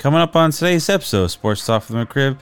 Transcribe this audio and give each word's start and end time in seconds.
Coming 0.00 0.20
up 0.22 0.34
on 0.34 0.50
today's 0.50 0.88
episode 0.88 1.24
of 1.24 1.30
Sports 1.30 1.66
Talk 1.66 1.82
from 1.82 1.96
the 1.96 2.06
Crib, 2.06 2.38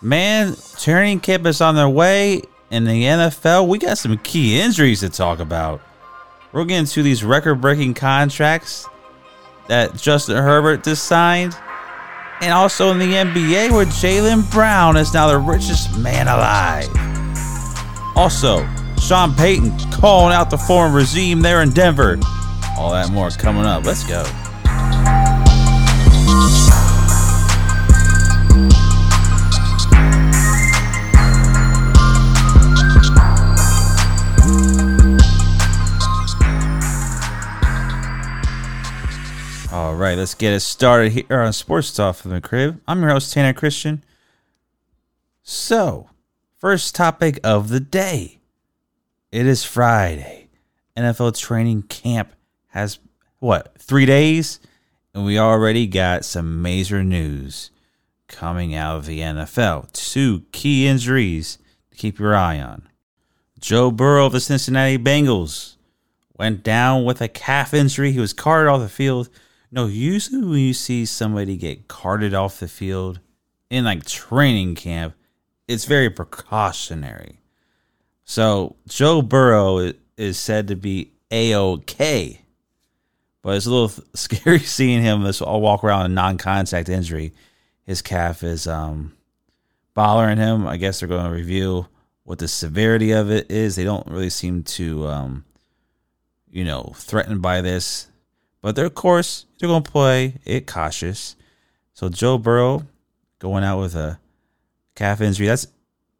man, 0.00 0.56
training 0.78 1.20
camp 1.20 1.44
is 1.44 1.60
on 1.60 1.74
their 1.74 1.86
way 1.86 2.40
in 2.70 2.84
the 2.84 3.04
NFL. 3.04 3.68
We 3.68 3.76
got 3.76 3.98
some 3.98 4.16
key 4.16 4.58
injuries 4.58 5.00
to 5.00 5.10
talk 5.10 5.38
about. 5.38 5.82
We're 6.52 6.64
getting 6.64 6.86
to 6.86 7.02
these 7.02 7.22
record-breaking 7.22 7.92
contracts 7.92 8.88
that 9.68 9.94
Justin 9.94 10.38
Herbert 10.38 10.84
just 10.84 11.04
signed, 11.04 11.54
and 12.40 12.50
also 12.50 12.90
in 12.92 12.98
the 12.98 13.12
NBA 13.12 13.72
where 13.72 13.84
Jaylen 13.84 14.50
Brown 14.50 14.96
is 14.96 15.12
now 15.12 15.28
the 15.28 15.36
richest 15.36 15.98
man 15.98 16.28
alive. 16.28 16.88
Also, 18.16 18.66
Sean 18.98 19.34
Payton 19.34 19.78
calling 19.90 20.34
out 20.34 20.48
the 20.48 20.56
former 20.56 20.96
regime 20.96 21.42
there 21.42 21.60
in 21.60 21.72
Denver. 21.72 22.18
All 22.78 22.90
that 22.90 23.10
more 23.12 23.28
coming 23.28 23.66
up. 23.66 23.84
Let's 23.84 24.02
go. 24.02 24.24
Right, 40.02 40.18
let's 40.18 40.34
get 40.34 40.52
it 40.52 40.60
started 40.60 41.12
here 41.12 41.40
on 41.40 41.52
Sports 41.52 41.94
Talk 41.94 42.16
from 42.16 42.32
the 42.32 42.40
Crib. 42.40 42.80
I'm 42.88 43.00
your 43.00 43.10
host, 43.10 43.32
Tanner 43.32 43.52
Christian. 43.52 44.02
So, 45.44 46.10
first 46.58 46.96
topic 46.96 47.38
of 47.44 47.68
the 47.68 47.78
day. 47.78 48.40
It 49.30 49.46
is 49.46 49.62
Friday. 49.62 50.48
NFL 50.96 51.38
training 51.38 51.82
camp 51.82 52.32
has, 52.70 52.98
what, 53.38 53.76
three 53.78 54.04
days? 54.04 54.58
And 55.14 55.24
we 55.24 55.38
already 55.38 55.86
got 55.86 56.24
some 56.24 56.60
major 56.62 57.04
news 57.04 57.70
coming 58.26 58.74
out 58.74 58.96
of 58.96 59.06
the 59.06 59.20
NFL. 59.20 59.92
Two 59.92 60.42
key 60.50 60.88
injuries 60.88 61.58
to 61.92 61.96
keep 61.96 62.18
your 62.18 62.34
eye 62.34 62.58
on. 62.58 62.88
Joe 63.60 63.92
Burrow 63.92 64.26
of 64.26 64.32
the 64.32 64.40
Cincinnati 64.40 64.98
Bengals 64.98 65.76
went 66.36 66.64
down 66.64 67.04
with 67.04 67.20
a 67.20 67.28
calf 67.28 67.72
injury. 67.72 68.10
He 68.10 68.18
was 68.18 68.32
carted 68.32 68.68
off 68.68 68.80
the 68.80 68.88
field 68.88 69.28
no, 69.72 69.86
usually 69.86 70.42
when 70.42 70.58
you 70.58 70.74
see 70.74 71.06
somebody 71.06 71.56
get 71.56 71.88
carted 71.88 72.34
off 72.34 72.60
the 72.60 72.68
field 72.68 73.20
in 73.70 73.84
like 73.84 74.04
training 74.04 74.74
camp, 74.74 75.14
it's 75.66 75.86
very 75.86 76.10
precautionary. 76.10 77.40
So 78.24 78.76
Joe 78.86 79.22
Burrow 79.22 79.94
is 80.18 80.38
said 80.38 80.68
to 80.68 80.76
be 80.76 81.12
a 81.30 81.54
okay, 81.54 82.42
but 83.40 83.56
it's 83.56 83.64
a 83.64 83.70
little 83.70 84.04
scary 84.14 84.58
seeing 84.58 85.00
him. 85.00 85.22
This 85.22 85.40
all 85.40 85.62
walk 85.62 85.82
around 85.82 86.04
a 86.04 86.08
non-contact 86.10 86.90
injury. 86.90 87.32
His 87.84 88.02
calf 88.02 88.42
is 88.42 88.66
um 88.66 89.14
bothering 89.94 90.36
him. 90.36 90.66
I 90.66 90.76
guess 90.76 91.00
they're 91.00 91.08
going 91.08 91.24
to 91.24 91.30
review 91.30 91.86
what 92.24 92.38
the 92.38 92.48
severity 92.48 93.12
of 93.12 93.30
it 93.30 93.50
is. 93.50 93.76
They 93.76 93.84
don't 93.84 94.06
really 94.06 94.30
seem 94.30 94.64
to 94.64 95.06
um 95.08 95.44
you 96.50 96.66
know 96.66 96.92
threatened 96.94 97.40
by 97.40 97.62
this. 97.62 98.08
But 98.62 98.76
they're, 98.76 98.86
of 98.86 98.94
course, 98.94 99.46
they're 99.58 99.68
going 99.68 99.82
to 99.82 99.90
play 99.90 100.38
it 100.44 100.66
cautious. 100.66 101.36
So 101.92 102.08
Joe 102.08 102.38
Burrow 102.38 102.86
going 103.38 103.64
out 103.64 103.80
with 103.80 103.94
a 103.94 104.18
calf 104.94 105.20
injury. 105.20 105.48
That's 105.48 105.66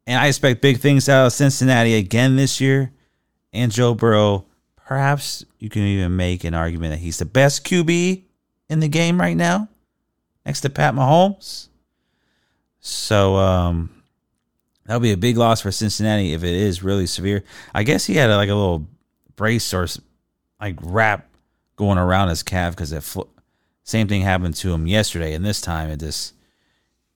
and 0.05 0.19
I 0.19 0.27
expect 0.27 0.61
big 0.61 0.79
things 0.79 1.07
out 1.07 1.27
of 1.27 1.33
Cincinnati 1.33 1.95
again 1.95 2.35
this 2.35 2.59
year. 2.59 2.91
And 3.53 3.71
Joe 3.71 3.93
Burrow, 3.93 4.45
perhaps 4.75 5.45
you 5.59 5.69
can 5.69 5.83
even 5.83 6.15
make 6.15 6.43
an 6.43 6.53
argument 6.53 6.91
that 6.91 6.99
he's 6.99 7.19
the 7.19 7.25
best 7.25 7.65
QB 7.65 8.23
in 8.69 8.79
the 8.79 8.87
game 8.87 9.19
right 9.19 9.37
now, 9.37 9.69
next 10.45 10.61
to 10.61 10.69
Pat 10.69 10.93
Mahomes. 10.93 11.69
So 12.81 13.35
um, 13.35 14.03
that'll 14.85 14.99
be 14.99 15.13
a 15.13 15.17
big 15.17 15.37
loss 15.37 15.61
for 15.61 15.71
Cincinnati 15.71 16.33
if 16.33 16.43
it 16.43 16.53
is 16.53 16.83
really 16.83 17.05
severe. 17.05 17.43
I 17.73 17.83
guess 17.83 18.05
he 18.05 18.15
had 18.15 18.29
a, 18.29 18.35
like 18.35 18.49
a 18.49 18.55
little 18.55 18.87
brace 19.35 19.73
or 19.73 19.87
like 20.59 20.75
wrap 20.81 21.29
going 21.83 21.97
around 21.97 22.29
his 22.29 22.43
calf 22.43 22.73
because 22.73 22.93
it 22.93 23.03
fl- 23.03 23.23
same 23.83 24.07
thing 24.07 24.21
happened 24.21 24.55
to 24.55 24.73
him 24.73 24.87
yesterday, 24.87 25.33
and 25.33 25.43
this 25.43 25.59
time 25.59 25.89
it 25.89 25.99
just 25.99 26.33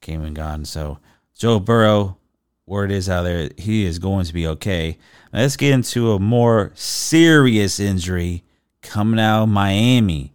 came 0.02 0.22
and 0.22 0.36
gone. 0.36 0.66
So 0.66 0.98
Joe 1.34 1.58
Burrow, 1.58 2.18
word 2.66 2.90
is 2.90 3.08
out 3.08 3.22
there, 3.22 3.48
he 3.56 3.86
is 3.86 3.98
going 3.98 4.26
to 4.26 4.34
be 4.34 4.46
okay. 4.46 4.98
Now 5.32 5.40
let's 5.40 5.56
get 5.56 5.72
into 5.72 6.12
a 6.12 6.18
more 6.18 6.72
serious 6.74 7.80
injury 7.80 8.44
coming 8.82 9.18
out 9.18 9.44
of 9.44 9.48
Miami. 9.48 10.34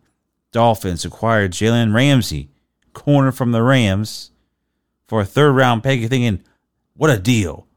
Dolphins 0.52 1.06
acquired 1.06 1.52
Jalen 1.52 1.94
Ramsey, 1.94 2.50
corner 2.94 3.32
from 3.32 3.52
the 3.52 3.62
Rams, 3.62 4.32
for 5.08 5.22
a 5.22 5.26
third 5.26 5.52
round 5.52 5.84
pick. 5.84 6.00
You're 6.00 6.10
thinking, 6.10 6.44
what 6.96 7.12
a 7.12 7.20
deal! 7.20 7.68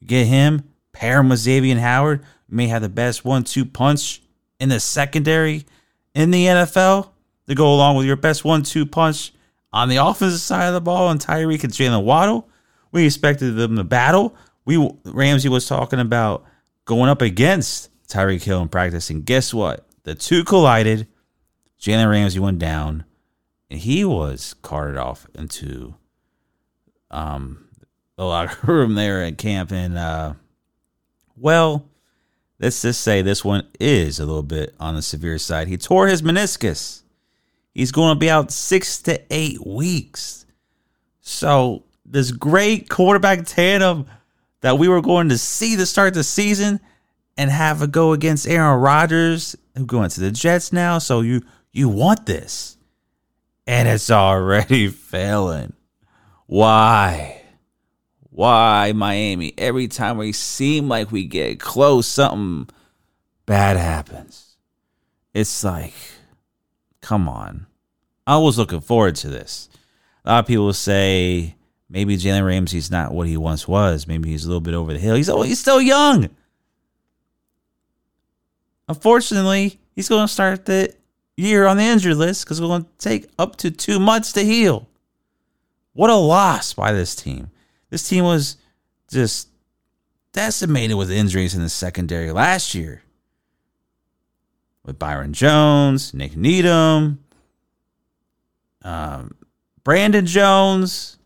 You 0.00 0.08
get 0.08 0.26
him, 0.26 0.64
pair 0.92 1.20
him 1.20 1.30
with 1.30 1.38
Xavier 1.38 1.78
Howard, 1.78 2.22
may 2.50 2.68
have 2.68 2.82
the 2.82 2.90
best 2.90 3.24
one-two 3.24 3.64
punch 3.64 4.22
in 4.60 4.68
the 4.68 4.80
secondary 4.80 5.64
in 6.16 6.30
the 6.30 6.46
NFL 6.46 7.10
to 7.46 7.54
go 7.54 7.72
along 7.72 7.96
with 7.96 8.06
your 8.06 8.16
best 8.16 8.42
one-two 8.42 8.86
punch 8.86 9.34
on 9.70 9.90
the 9.90 9.96
offensive 9.96 10.40
side 10.40 10.66
of 10.66 10.72
the 10.74 10.80
ball 10.80 11.10
and 11.10 11.20
Tyreek 11.20 11.62
and 11.62 11.72
Jaylen 11.72 12.04
Waddle. 12.04 12.48
We 12.90 13.04
expected 13.04 13.56
them 13.56 13.76
to 13.76 13.84
battle. 13.84 14.34
We 14.64 14.90
Ramsey 15.04 15.50
was 15.50 15.68
talking 15.68 16.00
about 16.00 16.44
going 16.86 17.10
up 17.10 17.20
against 17.20 17.90
Tyreek 18.08 18.42
Hill 18.42 18.62
in 18.62 18.68
practice, 18.68 19.10
and 19.10 19.26
guess 19.26 19.52
what? 19.52 19.86
The 20.04 20.14
two 20.14 20.42
collided. 20.42 21.06
Jalen 21.78 22.10
Ramsey 22.10 22.38
went 22.38 22.58
down, 22.58 23.04
and 23.70 23.78
he 23.78 24.02
was 24.02 24.54
carted 24.62 24.96
off 24.96 25.26
into 25.34 25.94
um 27.10 27.68
the 28.16 28.24
locker 28.24 28.72
room 28.72 28.94
there 28.94 29.22
at 29.22 29.36
camp. 29.36 29.70
And 29.70 29.98
uh, 29.98 30.32
well, 31.36 31.86
let's 32.58 32.82
just 32.82 33.00
say 33.00 33.22
this 33.22 33.44
one 33.44 33.66
is 33.78 34.18
a 34.18 34.26
little 34.26 34.42
bit 34.42 34.74
on 34.80 34.94
the 34.94 35.02
severe 35.02 35.38
side. 35.38 35.68
He 35.68 35.76
tore 35.76 36.06
his 36.06 36.22
meniscus. 36.22 37.02
He's 37.74 37.92
going 37.92 38.14
to 38.14 38.18
be 38.18 38.30
out 38.30 38.50
six 38.50 39.02
to 39.02 39.20
eight 39.30 39.66
weeks. 39.66 40.46
So, 41.20 41.82
this 42.04 42.30
great 42.30 42.88
quarterback 42.88 43.44
tandem 43.44 44.06
that 44.60 44.78
we 44.78 44.88
were 44.88 45.02
going 45.02 45.28
to 45.28 45.38
see 45.38 45.76
to 45.76 45.84
start 45.84 46.14
the 46.14 46.22
season 46.22 46.80
and 47.36 47.50
have 47.50 47.82
a 47.82 47.86
go 47.86 48.12
against 48.12 48.46
Aaron 48.46 48.80
Rodgers, 48.80 49.56
who's 49.74 49.86
going 49.86 50.08
to 50.10 50.20
the 50.20 50.30
Jets 50.30 50.72
now. 50.72 50.98
So, 50.98 51.20
you 51.20 51.42
you 51.72 51.88
want 51.88 52.26
this. 52.26 52.76
And 53.66 53.88
it's 53.88 54.10
already 54.10 54.88
failing. 54.88 55.72
Why? 56.46 57.42
Why 58.36 58.92
Miami? 58.94 59.54
Every 59.56 59.88
time 59.88 60.18
we 60.18 60.32
seem 60.32 60.90
like 60.90 61.10
we 61.10 61.24
get 61.24 61.58
close, 61.58 62.06
something 62.06 62.68
bad 63.46 63.78
happens. 63.78 64.58
It's 65.32 65.64
like, 65.64 65.94
come 67.00 67.30
on. 67.30 67.64
I 68.26 68.36
was 68.36 68.58
looking 68.58 68.82
forward 68.82 69.16
to 69.16 69.28
this. 69.28 69.70
A 70.26 70.32
lot 70.32 70.40
of 70.40 70.46
people 70.46 70.70
say 70.74 71.54
maybe 71.88 72.18
Jalen 72.18 72.44
Ramsey's 72.44 72.90
not 72.90 73.14
what 73.14 73.26
he 73.26 73.38
once 73.38 73.66
was. 73.66 74.06
Maybe 74.06 74.28
he's 74.28 74.44
a 74.44 74.48
little 74.48 74.60
bit 74.60 74.74
over 74.74 74.92
the 74.92 74.98
hill. 74.98 75.14
He's 75.14 75.30
oh, 75.30 75.40
he's 75.40 75.60
still 75.60 75.80
young. 75.80 76.28
Unfortunately, 78.86 79.80
he's 79.94 80.10
going 80.10 80.26
to 80.26 80.32
start 80.32 80.66
the 80.66 80.94
year 81.38 81.66
on 81.66 81.78
the 81.78 81.84
injury 81.84 82.12
list 82.12 82.44
because 82.44 82.58
it's 82.58 82.68
going 82.68 82.84
to 82.84 82.90
take 82.98 83.30
up 83.38 83.56
to 83.56 83.70
two 83.70 83.98
months 83.98 84.32
to 84.32 84.44
heal. 84.44 84.90
What 85.94 86.10
a 86.10 86.16
loss 86.16 86.74
by 86.74 86.92
this 86.92 87.14
team. 87.14 87.50
This 87.96 88.06
team 88.06 88.24
was 88.24 88.58
just 89.10 89.48
decimated 90.32 90.98
with 90.98 91.10
injuries 91.10 91.54
in 91.54 91.62
the 91.62 91.70
secondary 91.70 92.30
last 92.30 92.74
year. 92.74 93.02
With 94.84 94.98
Byron 94.98 95.32
Jones, 95.32 96.12
Nik 96.12 96.36
Needham, 96.36 97.24
um, 98.82 99.34
Brandon 99.82 100.26
Jones, 100.26 101.16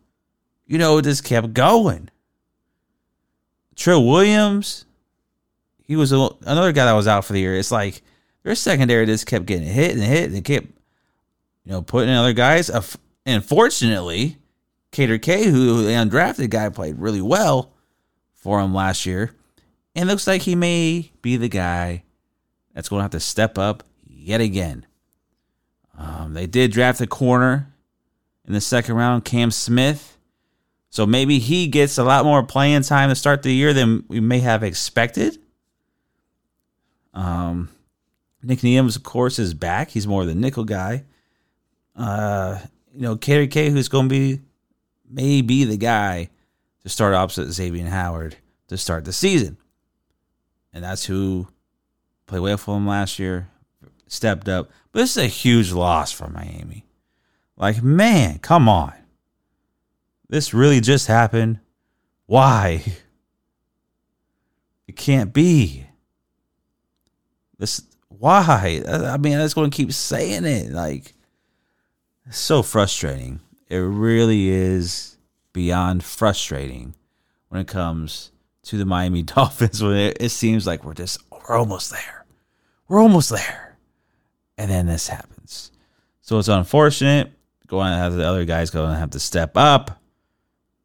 you 0.65 0.77
know, 0.77 0.97
it 0.97 1.01
just 1.01 1.25
kept 1.25 1.53
going. 1.53 2.09
Trill 3.75 4.07
Williams, 4.07 4.85
he 5.85 5.97
was 5.97 6.13
a, 6.13 6.29
another 6.45 6.71
guy 6.71 6.85
that 6.85 6.93
was 6.93 7.05
out 7.05 7.25
for 7.25 7.33
the 7.33 7.41
year. 7.41 7.57
It's 7.57 7.69
like 7.69 8.01
their 8.43 8.55
secondary 8.55 9.05
just 9.07 9.27
kept 9.27 9.45
getting 9.45 9.67
hit 9.67 9.91
and 9.91 10.01
hit 10.01 10.31
and 10.31 10.41
kept, 10.41 10.67
you 11.65 11.73
know, 11.73 11.81
putting 11.81 12.07
in 12.07 12.15
other 12.15 12.31
guys. 12.31 12.71
Unfortunately, 13.25 14.37
Cater 14.91 15.17
K, 15.17 15.45
who 15.45 15.83
the 15.83 15.91
undrafted 15.91 16.49
guy 16.49 16.69
played 16.69 16.99
really 16.99 17.21
well 17.21 17.71
for 18.33 18.59
him 18.59 18.73
last 18.73 19.05
year. 19.05 19.33
And 19.95 20.07
looks 20.07 20.27
like 20.27 20.41
he 20.41 20.55
may 20.55 21.11
be 21.21 21.37
the 21.37 21.49
guy 21.49 22.03
that's 22.73 22.89
going 22.89 22.99
to 22.99 23.03
have 23.03 23.11
to 23.11 23.19
step 23.19 23.57
up 23.57 23.83
yet 24.05 24.41
again. 24.41 24.85
Um, 25.97 26.33
they 26.33 26.47
did 26.47 26.71
draft 26.71 27.01
a 27.01 27.07
corner 27.07 27.73
in 28.45 28.53
the 28.53 28.61
second 28.61 28.95
round, 28.95 29.25
Cam 29.25 29.51
Smith. 29.51 30.17
So 30.89 31.05
maybe 31.05 31.39
he 31.39 31.67
gets 31.67 31.97
a 31.97 32.03
lot 32.03 32.25
more 32.25 32.43
playing 32.43 32.81
time 32.83 33.09
to 33.09 33.15
start 33.15 33.43
the 33.43 33.53
year 33.53 33.73
than 33.73 34.03
we 34.07 34.19
may 34.19 34.39
have 34.39 34.63
expected. 34.63 35.37
Um, 37.13 37.69
Nik 38.43 38.63
Needham, 38.63 38.87
of 38.87 39.03
course, 39.03 39.39
is 39.39 39.53
back. 39.53 39.91
He's 39.91 40.07
more 40.07 40.21
of 40.21 40.27
the 40.27 40.35
nickel 40.35 40.63
guy. 40.65 41.03
Uh, 41.95 42.59
you 42.93 43.01
know, 43.01 43.15
KDK, 43.15 43.69
who's 43.69 43.87
going 43.87 44.09
to 44.09 44.09
be 44.09 44.41
maybe 45.11 45.63
the 45.63 45.77
guy 45.77 46.29
to 46.83 46.89
start 46.89 47.13
opposite 47.13 47.51
Xavier 47.51 47.87
Howard 47.87 48.37
to 48.67 48.77
start 48.77 49.05
the 49.05 49.13
season. 49.13 49.57
And 50.73 50.83
that's 50.83 51.05
who 51.05 51.47
played 52.25 52.39
well 52.39 52.57
for 52.57 52.77
him 52.77 52.87
last 52.87 53.19
year, 53.19 53.49
stepped 54.07 54.47
up. 54.47 54.71
But 54.91 54.99
this 54.99 55.11
is 55.11 55.23
a 55.23 55.27
huge 55.27 55.71
loss 55.71 56.11
for 56.11 56.29
Miami. 56.29 56.85
Like, 57.57 57.83
man, 57.83 58.39
come 58.39 58.69
on. 58.69 58.93
This 60.29 60.53
really 60.53 60.79
just 60.79 61.07
happened. 61.07 61.59
Why? 62.25 62.83
It 64.87 64.95
can't 64.95 65.33
be. 65.33 65.85
This 67.57 67.83
why? 68.07 68.81
I 68.87 69.17
mean, 69.17 69.37
I 69.37 69.43
just 69.43 69.55
going 69.55 69.69
to 69.69 69.75
keep 69.75 69.91
saying 69.91 70.45
it. 70.45 70.71
Like, 70.71 71.13
it's 72.25 72.37
so 72.37 72.63
frustrating. 72.63 73.41
It 73.71 73.77
really 73.77 74.49
is 74.49 75.15
beyond 75.53 76.03
frustrating 76.03 76.93
when 77.47 77.61
it 77.61 77.69
comes 77.69 78.33
to 78.63 78.77
the 78.77 78.83
Miami 78.83 79.23
Dolphins. 79.23 79.81
When 79.81 79.95
it, 79.95 80.17
it 80.19 80.29
seems 80.29 80.67
like 80.67 80.83
we're 80.83 80.93
just 80.93 81.19
we're 81.31 81.55
almost 81.55 81.89
there, 81.89 82.25
we're 82.89 82.99
almost 82.99 83.29
there, 83.29 83.77
and 84.57 84.69
then 84.69 84.87
this 84.87 85.07
happens. 85.07 85.71
So 86.19 86.37
it's 86.37 86.49
unfortunate. 86.49 87.31
Going 87.67 87.93
to 87.93 87.97
have 87.97 88.11
the 88.11 88.27
other 88.27 88.43
guys 88.43 88.71
going 88.71 88.91
to 88.91 88.99
have 88.99 89.11
to 89.11 89.21
step 89.21 89.55
up, 89.55 90.01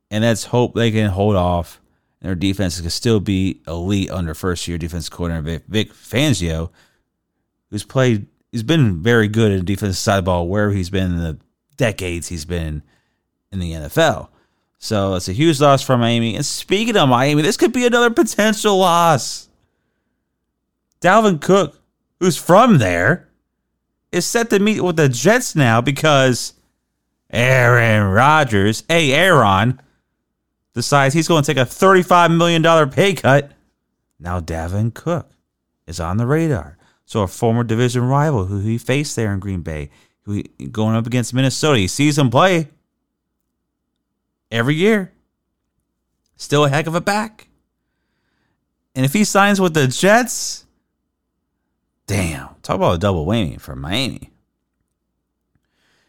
and 0.08 0.22
let's 0.22 0.44
hope 0.44 0.74
they 0.74 0.92
can 0.92 1.10
hold 1.10 1.34
off. 1.34 1.80
And 2.20 2.28
their 2.28 2.36
defense 2.36 2.80
can 2.80 2.88
still 2.90 3.18
be 3.18 3.62
elite 3.66 4.12
under 4.12 4.32
first 4.32 4.68
year 4.68 4.78
defense 4.78 5.08
coordinator 5.08 5.64
Vic 5.66 5.92
Fangio, 5.92 6.70
who's 7.70 7.82
played. 7.82 8.28
He's 8.52 8.62
been 8.62 9.02
very 9.02 9.26
good 9.26 9.58
the 9.58 9.64
defensive 9.64 9.96
side 9.96 10.24
ball 10.24 10.46
wherever 10.46 10.70
he's 10.70 10.88
been 10.88 11.10
in 11.10 11.18
the 11.18 11.38
decades 11.76 12.28
he's 12.28 12.44
been 12.44 12.82
in 13.52 13.58
the 13.58 13.72
NFL. 13.72 14.28
So 14.78 15.14
it's 15.14 15.28
a 15.28 15.32
huge 15.32 15.60
loss 15.60 15.82
for 15.82 15.96
Miami. 15.96 16.36
And 16.36 16.44
speaking 16.44 16.96
of 16.96 17.08
Miami, 17.08 17.42
this 17.42 17.56
could 17.56 17.72
be 17.72 17.86
another 17.86 18.10
potential 18.10 18.78
loss. 18.78 19.48
Dalvin 21.00 21.40
Cook, 21.40 21.80
who's 22.20 22.36
from 22.36 22.78
there, 22.78 23.28
is 24.12 24.26
set 24.26 24.50
to 24.50 24.58
meet 24.58 24.80
with 24.80 24.96
the 24.96 25.08
Jets 25.08 25.54
now 25.54 25.80
because 25.80 26.54
Aaron 27.30 28.12
Rodgers, 28.12 28.84
hey 28.88 29.12
Aaron, 29.12 29.80
decides 30.74 31.14
he's 31.14 31.28
going 31.28 31.42
to 31.42 31.54
take 31.54 31.62
a 31.62 31.68
$35 31.68 32.36
million 32.36 32.90
pay 32.90 33.14
cut. 33.14 33.52
Now 34.18 34.40
Dalvin 34.40 34.94
Cook 34.94 35.30
is 35.86 36.00
on 36.00 36.16
the 36.16 36.26
radar. 36.26 36.76
So 37.04 37.22
a 37.22 37.28
former 37.28 37.62
division 37.62 38.02
rival 38.04 38.46
who 38.46 38.58
he 38.58 38.78
faced 38.78 39.16
there 39.16 39.32
in 39.32 39.38
Green 39.38 39.62
Bay, 39.62 39.90
going 40.70 40.96
up 40.96 41.06
against 41.06 41.34
Minnesota, 41.34 41.78
he 41.78 41.88
sees 41.88 42.18
him 42.18 42.30
play 42.30 42.68
every 44.50 44.74
year. 44.74 45.12
Still 46.36 46.64
a 46.64 46.68
heck 46.68 46.86
of 46.86 46.94
a 46.94 47.00
back. 47.00 47.48
And 48.94 49.04
if 49.04 49.12
he 49.12 49.24
signs 49.24 49.60
with 49.60 49.74
the 49.74 49.86
Jets, 49.86 50.66
damn, 52.06 52.48
talk 52.62 52.76
about 52.76 52.94
a 52.94 52.98
double 52.98 53.26
whammy 53.26 53.60
for 53.60 53.76
Miami. 53.76 54.30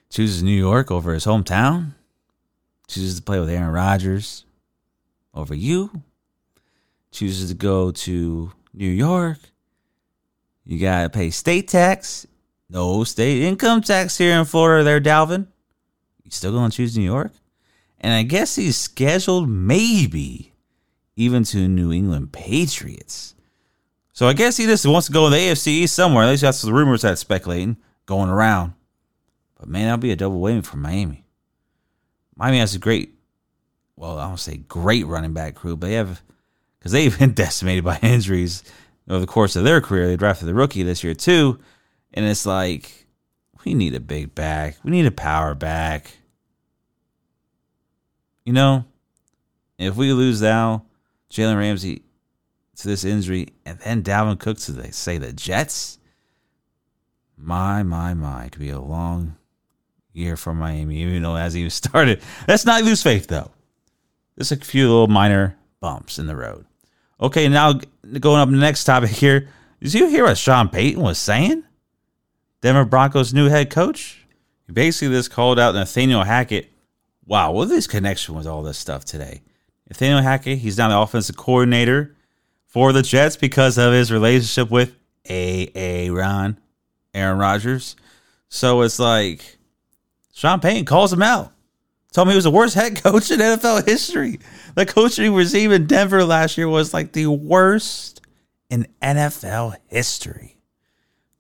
Chooses 0.10 0.42
New 0.42 0.58
York 0.58 0.90
over 0.90 1.14
his 1.14 1.26
hometown. 1.26 1.94
Chooses 2.88 3.18
to 3.18 3.22
play 3.22 3.40
with 3.40 3.50
Aaron 3.50 3.72
Rodgers 3.72 4.46
over 5.34 5.54
you. 5.54 6.04
Chooses 7.12 7.50
to 7.50 7.56
go 7.56 7.92
to 7.92 8.52
New 8.74 8.90
York 8.90 9.40
you 10.68 10.78
got 10.80 11.04
to 11.04 11.10
pay 11.10 11.30
state 11.30 11.70
tax. 11.70 12.28
No 12.70 13.04
state 13.04 13.44
income 13.44 13.82
tax 13.82 14.18
here 14.18 14.38
in 14.38 14.46
Florida, 14.46 14.84
there, 14.84 15.00
Dalvin. 15.00 15.48
You 16.24 16.32
still 16.32 16.52
going 16.52 16.70
to 16.70 16.76
choose 16.76 16.98
New 16.98 17.04
York? 17.04 17.32
And 18.00 18.14
I 18.14 18.24
guess 18.24 18.56
he's 18.56 18.78
scheduled 18.78 19.50
maybe 19.50 20.54
even 21.16 21.44
to 21.46 21.68
New 21.68 21.92
England 21.92 22.32
Patriots. 22.32 23.34
So 24.14 24.28
I 24.28 24.34
guess 24.34 24.58
he 24.58 24.66
just 24.66 24.86
wants 24.86 25.08
to 25.08 25.14
go 25.14 25.26
in 25.28 25.32
the 25.32 25.38
AFC 25.38 25.88
somewhere. 25.88 26.26
At 26.26 26.30
least 26.30 26.42
that's 26.42 26.62
the 26.62 26.74
rumors 26.74 27.04
that 27.04 27.18
speculating 27.18 27.78
going 28.06 28.30
around. 28.30 28.74
But 29.58 29.68
man, 29.68 29.86
that'll 29.86 29.98
be 29.98 30.12
a 30.12 30.16
double 30.16 30.42
whammy 30.42 30.66
for 30.66 30.78
Miami. 30.78 31.26
Miami 32.36 32.60
has 32.60 32.76
a 32.76 32.80
great, 32.80 33.16
well, 33.96 34.20
I 34.20 34.28
don't 34.28 34.40
say 34.40 34.58
great 34.58 35.08
running 35.08 35.34
back 35.34 35.56
crew, 35.56 35.76
but 35.76 35.88
they 35.88 35.94
have, 35.94 36.22
because 36.78 36.92
they've 36.92 37.18
been 37.20 37.34
decimated 37.34 37.84
by 37.84 37.98
injuries 38.02 38.64
over 39.10 39.20
the 39.20 39.28
course 39.28 39.56
of 39.56 39.64
their 39.64 39.82
career. 39.82 40.08
They 40.08 40.18
drafted 40.18 40.48
the 40.48 40.54
rookie 40.54 40.84
this 40.84 41.04
year 41.04 41.14
too, 41.14 41.60
and 42.18 42.26
it's 42.26 42.48
like 42.48 43.06
we 43.64 43.76
need 43.76 43.94
a 43.94 44.00
big 44.00 44.34
back. 44.34 44.78
We 44.84 44.90
need 44.90 45.06
a 45.06 45.12
power 45.12 45.54
back. 45.54 46.18
You 48.44 48.54
know, 48.54 48.86
if 49.78 49.96
we 49.96 50.12
lose 50.14 50.42
now, 50.42 50.86
Jalen 51.30 51.60
Ramsey 51.60 52.02
to 52.78 52.88
this 52.88 53.04
injury, 53.04 53.50
and 53.68 53.78
then 53.80 54.02
Dalvin 54.02 54.40
Cook 54.40 54.58
to 54.62 54.72
the, 54.72 54.92
say 54.92 55.20
the 55.20 55.32
Jets, 55.32 56.00
my 57.38 57.84
my 57.84 58.16
my, 58.16 58.46
it 58.46 58.54
could 58.54 58.62
be 58.62 58.72
a 58.72 58.82
long 58.82 59.38
year 60.12 60.36
for 60.36 60.56
Miami. 60.56 61.04
Even 61.04 61.22
though 61.22 61.36
as 61.36 61.54
hasn't 61.54 61.72
started, 61.72 62.24
let's 62.48 62.66
not 62.66 62.84
lose 62.84 63.04
faith 63.04 63.28
though. 63.28 63.52
There's 64.36 64.52
a 64.52 64.56
few 64.56 64.88
little 64.88 65.08
minor 65.08 65.56
bumps 65.82 66.18
in 66.18 66.26
the 66.26 66.36
road. 66.36 66.66
Okay, 67.22 67.48
now 67.48 67.74
going 68.20 68.40
up 68.40 68.50
the 68.50 68.56
next 68.56 68.86
topic 68.86 69.12
here. 69.12 69.50
Did 69.82 69.94
you 69.94 70.08
hear 70.08 70.24
what 70.24 70.40
Sean 70.40 70.70
Payton 70.70 71.04
was 71.04 71.20
saying? 71.20 71.64
Denver 72.62 72.86
Broncos' 72.86 73.34
new 73.34 73.50
head 73.50 73.70
coach? 73.70 74.26
He 74.66 74.74
basically 74.74 75.16
just 75.16 75.32
called 75.32 75.60
out 75.60 75.76
Nathaniel 75.76 76.24
Hackett. 76.24 76.72
Wow, 77.26 77.52
what 77.52 77.66
is 77.66 77.72
his 77.72 77.88
connection 77.88 78.36
with 78.36 78.48
all 78.48 78.64
this 78.64 78.78
stuff 78.78 79.06
today? 79.06 79.42
Nathaniel 79.90 80.22
Hackett, 80.22 80.60
he's 80.60 80.78
now 80.78 80.90
the 80.90 80.98
offensive 80.98 81.38
coordinator 81.38 82.16
for 82.66 82.92
the 82.92 83.02
Jets 83.02 83.38
because 83.38 83.78
of 83.78 83.94
his 83.94 84.12
relationship 84.12 84.70
with 84.70 84.96
A.A. 85.30 86.10
Ron, 86.10 86.58
Aaron 87.14 87.38
Rodgers. 87.38 87.96
So 88.50 88.82
it's 88.82 89.00
like 89.00 89.58
Sean 90.34 90.60
Payton 90.60 90.86
calls 90.86 91.14
him 91.14 91.22
out. 91.22 91.54
Told 92.14 92.28
me 92.28 92.34
he 92.34 92.38
was 92.38 92.46
the 92.46 92.52
worst 92.52 92.76
head 92.76 93.02
coach 93.02 93.30
in 93.32 93.40
NFL 93.40 93.86
history. 93.86 94.40
The 94.76 94.86
coaching 94.86 95.34
regime 95.34 95.72
in 95.72 95.88
Denver 95.88 96.24
last 96.24 96.58
year 96.58 96.68
was 96.68 96.94
like 96.94 97.12
the 97.12 97.28
worst 97.28 98.22
in 98.70 98.88
NFL 99.02 99.76
history. 99.88 100.57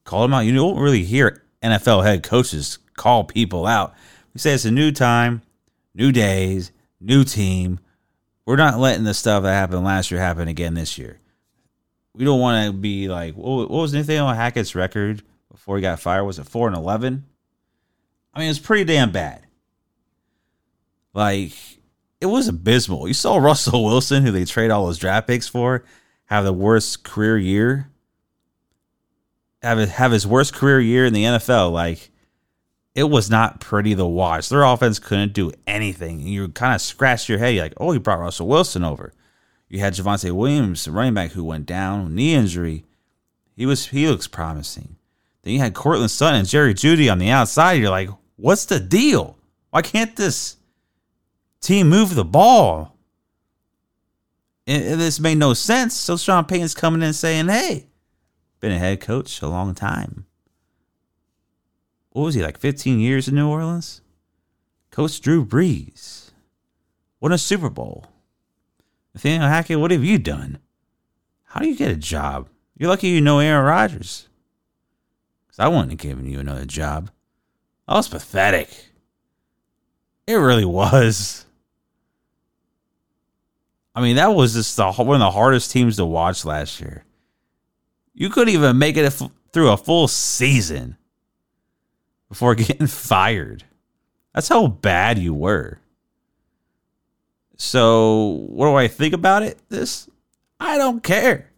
Call 0.07 0.21
them 0.21 0.33
out. 0.33 0.45
You 0.45 0.55
don't 0.55 0.79
really 0.79 1.03
hear 1.03 1.43
NFL 1.61 2.05
head 2.05 2.23
coaches 2.23 2.79
call 2.95 3.25
people 3.25 3.65
out. 3.65 3.93
We 4.33 4.39
say 4.39 4.53
it's 4.53 4.63
a 4.63 4.71
new 4.71 4.93
time, 4.93 5.41
new 5.93 6.13
days, 6.13 6.71
new 7.01 7.25
team. 7.25 7.81
We're 8.45 8.55
not 8.55 8.79
letting 8.79 9.03
the 9.03 9.13
stuff 9.13 9.43
that 9.43 9.51
happened 9.51 9.83
last 9.83 10.09
year 10.09 10.21
happen 10.21 10.47
again 10.47 10.75
this 10.75 10.97
year. 10.97 11.19
We 12.15 12.23
don't 12.23 12.39
want 12.39 12.67
to 12.67 12.71
be 12.71 13.09
like, 13.09 13.35
what 13.35 13.69
was 13.69 13.93
anything 13.93 14.17
on 14.17 14.33
Hackett's 14.33 14.75
record 14.75 15.23
before 15.51 15.75
he 15.75 15.81
got 15.81 15.99
fired? 15.99 16.23
Was 16.23 16.39
it 16.39 16.47
four 16.47 16.67
and 16.69 16.77
eleven? 16.77 17.25
I 18.33 18.39
mean, 18.39 18.49
it's 18.49 18.59
pretty 18.59 18.85
damn 18.85 19.11
bad. 19.11 19.45
Like 21.13 21.51
it 22.21 22.27
was 22.27 22.47
abysmal. 22.47 23.09
You 23.09 23.13
saw 23.13 23.35
Russell 23.35 23.83
Wilson, 23.83 24.23
who 24.23 24.31
they 24.31 24.45
trade 24.45 24.71
all 24.71 24.85
those 24.85 24.99
draft 24.99 25.27
picks 25.27 25.49
for, 25.49 25.83
have 26.27 26.45
the 26.45 26.53
worst 26.53 27.03
career 27.03 27.37
year. 27.37 27.89
Have 29.67 29.89
have 29.89 30.11
his 30.11 30.25
worst 30.25 30.53
career 30.53 30.79
year 30.79 31.05
in 31.05 31.13
the 31.13 31.23
NFL. 31.23 31.71
Like 31.71 32.11
it 32.95 33.03
was 33.03 33.29
not 33.29 33.59
pretty 33.59 33.95
to 33.95 34.05
watch. 34.05 34.49
Their 34.49 34.63
offense 34.63 34.99
couldn't 34.99 35.33
do 35.33 35.51
anything. 35.65 36.19
You 36.19 36.49
kind 36.49 36.73
of 36.73 36.81
scratched 36.81 37.29
your 37.29 37.37
head. 37.37 37.53
You're 37.53 37.65
like, 37.65 37.73
oh, 37.77 37.91
he 37.91 37.99
brought 37.99 38.19
Russell 38.19 38.47
Wilson 38.47 38.83
over. 38.83 39.13
You 39.69 39.79
had 39.79 39.93
Javonte 39.93 40.31
Williams, 40.31 40.87
running 40.87 41.13
back, 41.13 41.31
who 41.31 41.43
went 41.43 41.65
down, 41.65 42.15
knee 42.15 42.33
injury. 42.33 42.85
He 43.55 43.65
was 43.65 43.87
he 43.87 44.07
looks 44.07 44.27
promising. 44.27 44.95
Then 45.43 45.53
you 45.53 45.59
had 45.59 45.73
Courtland 45.73 46.11
Sutton 46.11 46.39
and 46.39 46.47
Jerry 46.47 46.73
Jeudy 46.73 47.11
on 47.11 47.19
the 47.19 47.29
outside. 47.29 47.73
You're 47.73 47.89
like, 47.89 48.09
what's 48.35 48.65
the 48.65 48.79
deal? 48.79 49.37
Why 49.69 49.81
can't 49.81 50.15
this 50.15 50.57
team 51.61 51.89
move 51.89 52.15
the 52.15 52.25
ball. 52.25 52.95
And 54.65 54.99
this 54.99 55.19
made 55.19 55.37
no 55.37 55.53
sense. 55.53 55.95
So 55.95 56.17
Sean 56.17 56.45
Payton's 56.45 56.73
coming 56.73 57.01
in 57.01 57.13
saying, 57.13 57.47
hey, 57.47 57.87
been 58.59 58.71
a 58.71 58.79
head 58.79 59.01
coach 59.01 59.41
a 59.41 59.47
long 59.47 59.75
time. 59.75 60.25
What 62.11 62.23
was 62.23 62.35
he, 62.35 62.41
like 62.41 62.57
15 62.57 62.99
years 62.99 63.27
in 63.27 63.35
New 63.35 63.47
Orleans? 63.47 64.01
Coach 64.91 65.21
Drew 65.21 65.45
Brees. 65.45 66.31
Won 67.19 67.31
a 67.31 67.37
Super 67.37 67.69
Bowl. 67.69 68.05
Nathaniel 69.13 69.47
Hackett, 69.49 69.79
what 69.79 69.91
have 69.91 70.03
you 70.03 70.17
done? 70.17 70.59
How 71.43 71.59
do 71.59 71.67
you 71.67 71.75
get 71.75 71.91
a 71.91 71.95
job? 71.95 72.49
You're 72.77 72.89
lucky 72.89 73.07
you 73.07 73.21
know 73.21 73.39
Aaron 73.39 73.65
Rodgers. 73.65 74.27
Because 75.45 75.59
I 75.59 75.67
wouldn't 75.67 75.91
have 75.91 75.99
given 75.99 76.25
you 76.25 76.39
another 76.39 76.65
job. 76.65 77.09
That 77.87 77.95
was 77.95 78.07
pathetic. 78.07 78.69
It 80.27 80.35
really 80.35 80.65
was. 80.65 81.45
I 83.95 84.01
mean, 84.01 84.17
that 84.17 84.35
was 84.35 84.53
just 84.53 84.75
the, 84.75 84.91
one 84.91 85.15
of 85.15 85.19
the 85.19 85.31
hardest 85.31 85.71
teams 85.71 85.95
to 85.95 86.05
watch 86.05 86.45
last 86.45 86.79
year. 86.79 87.03
You 88.19 88.31
couldn't 88.31 88.53
even 88.55 88.79
make 88.79 88.97
it 88.97 89.13
through 89.53 89.69
a 89.69 89.77
full 89.77 90.07
season 90.07 90.97
before 92.27 92.55
getting 92.55 92.87
fired. 92.87 93.63
That's 94.33 94.49
how 94.49 94.67
bad 94.67 95.19
you 95.19 95.35
were. 95.35 95.79
So, 97.57 98.45
what 98.49 98.65
do 98.65 98.75
I 98.75 98.87
think 98.87 99.13
about 99.13 99.43
it? 99.43 99.59
This, 99.69 100.09
I 100.59 100.77
don't 100.77 101.03
care. 101.03 101.51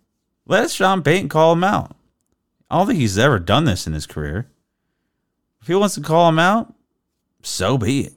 Let 0.46 0.70
Sean 0.70 1.02
Payton 1.02 1.30
call 1.30 1.54
him 1.54 1.64
out. 1.64 1.96
I 2.70 2.78
don't 2.78 2.88
think 2.88 3.00
he's 3.00 3.18
ever 3.18 3.40
done 3.40 3.64
this 3.64 3.88
in 3.88 3.94
his 3.94 4.06
career. 4.06 4.50
If 5.62 5.68
he 5.68 5.76
wants 5.76 5.96
to 5.96 6.02
call 6.02 6.28
him 6.28 6.40
out, 6.40 6.74
so 7.42 7.78
be 7.78 8.02
it. 8.02 8.14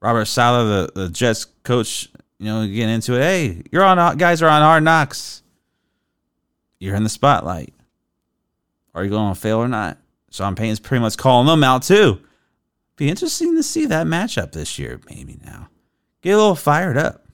Robert 0.00 0.26
Saleh, 0.26 0.92
the, 0.94 1.00
the 1.00 1.08
Jets 1.08 1.46
coach, 1.64 2.08
you 2.38 2.46
know, 2.46 2.64
getting 2.64 2.90
into 2.90 3.14
it. 3.14 3.22
Hey, 3.22 3.62
you're 3.72 3.84
on 3.84 4.16
guys 4.18 4.40
are 4.40 4.48
on 4.48 4.62
hard 4.62 4.84
knocks. 4.84 5.42
You're 6.78 6.96
in 6.96 7.04
the 7.04 7.08
spotlight. 7.08 7.74
Are 8.94 9.04
you 9.04 9.10
going 9.10 9.34
to 9.34 9.40
fail 9.40 9.58
or 9.58 9.68
not? 9.68 9.98
Sean 10.30 10.54
Payton's 10.54 10.80
pretty 10.80 11.02
much 11.02 11.16
calling 11.16 11.46
them 11.46 11.64
out 11.64 11.82
too. 11.82 12.20
Be 12.96 13.08
interesting 13.08 13.54
to 13.56 13.62
see 13.62 13.86
that 13.86 14.06
matchup 14.06 14.52
this 14.52 14.78
year, 14.78 15.00
maybe 15.08 15.38
now. 15.44 15.68
Get 16.22 16.32
a 16.32 16.36
little 16.36 16.54
fired 16.54 16.96
up. 16.96 17.26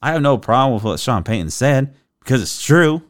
I 0.00 0.12
have 0.12 0.22
no 0.22 0.38
problem 0.38 0.74
with 0.74 0.84
what 0.84 1.00
Sean 1.00 1.22
Payton 1.22 1.50
said 1.50 1.94
because 2.20 2.42
it's 2.42 2.62
true. 2.62 3.02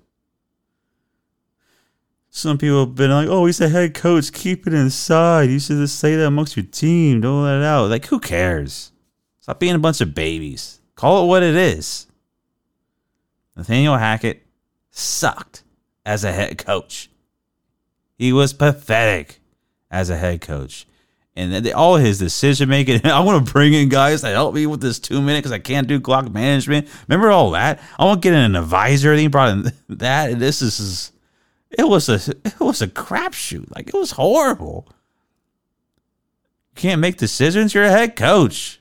Some 2.35 2.57
people 2.57 2.81
have 2.81 2.95
been 2.95 3.11
like, 3.11 3.29
oh, 3.29 3.45
he's 3.45 3.61
a 3.61 3.69
head 3.69 3.95
coach. 3.95 4.33
Keep 4.33 4.67
it 4.67 4.73
inside. 4.73 5.51
You 5.51 5.59
should 5.59 5.77
just 5.77 5.99
say 5.99 6.17
that 6.17 6.27
amongst 6.27 6.57
your 6.57 6.65
team. 6.65 7.21
Don't 7.21 7.45
let 7.45 7.59
it 7.59 7.65
out. 7.65 7.91
Like, 7.91 8.07
who 8.07 8.21
cares? 8.21 8.93
Stop 9.41 9.61
being 9.61 9.75
a 9.75 9.79
bunch 9.79 10.01
of 10.01 10.15
babies. 10.15 10.81
Call 10.95 11.25
it 11.25 11.29
what 11.29 11.43
it 11.43 11.55
is. 11.55 12.07
Nathaniel 13.55 13.99
Hackett 13.99 14.47
sucked 14.93 15.65
as 16.07 16.23
a 16.23 16.33
head 16.33 16.59
coach. 16.59 17.11
He 18.17 18.33
was 18.33 18.53
pathetic 18.53 19.41
as 19.91 20.11
a 20.11 20.17
head 20.17 20.41
coach. 20.41 20.87
And 21.35 21.67
all 21.73 21.97
his 21.97 22.19
decision 22.19 22.69
making, 22.69 23.07
I 23.07 23.21
want 23.21 23.45
to 23.45 23.53
bring 23.53 23.73
in 23.73 23.89
guys 23.89 24.21
to 24.21 24.29
help 24.29 24.55
me 24.55 24.67
with 24.67 24.81
this 24.81 24.99
two 24.99 25.21
minute 25.21 25.39
because 25.41 25.53
I 25.53 25.59
can't 25.59 25.89
do 25.89 25.99
clock 25.99 26.31
management. 26.31 26.89
Remember 27.09 27.31
all 27.31 27.51
that? 27.53 27.81
I 27.99 28.05
want 28.05 28.23
to 28.23 28.27
get 28.29 28.37
in 28.37 28.45
an 28.45 28.57
advisor. 28.57 29.11
And 29.11 29.21
he 29.21 29.27
brought 29.29 29.51
in 29.51 29.73
that. 29.89 30.31
And 30.31 30.41
this 30.41 30.63
is 30.63 31.13
it 31.71 31.89
was 31.89 32.09
a 32.09 32.17
it 32.45 32.61
was 32.61 32.83
a 32.83 32.89
crapshoot. 32.89 33.75
Like 33.75 33.89
it 33.89 33.95
was 33.95 34.13
horrible. 34.13 34.87
You 36.75 36.81
can't 36.81 37.01
make 37.01 37.17
decisions. 37.17 37.75
You're 37.75 37.85
a 37.85 37.91
head 37.91 38.15
coach. 38.15 38.81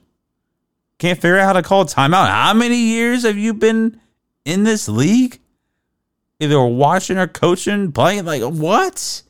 Can't 0.97 1.19
figure 1.19 1.39
out 1.39 1.47
how 1.47 1.53
to 1.53 1.63
call 1.63 1.85
timeout. 1.85 2.27
How 2.27 2.53
many 2.53 2.77
years 2.77 3.23
have 3.23 3.37
you 3.37 3.53
been 3.53 3.99
in 4.45 4.63
this 4.65 4.87
league? 4.87 5.40
Either 6.41 6.61
watching 6.65 7.17
or 7.17 7.27
coaching, 7.27 7.91
playing. 7.91 8.25
Like 8.25 8.41
what? 8.41 9.21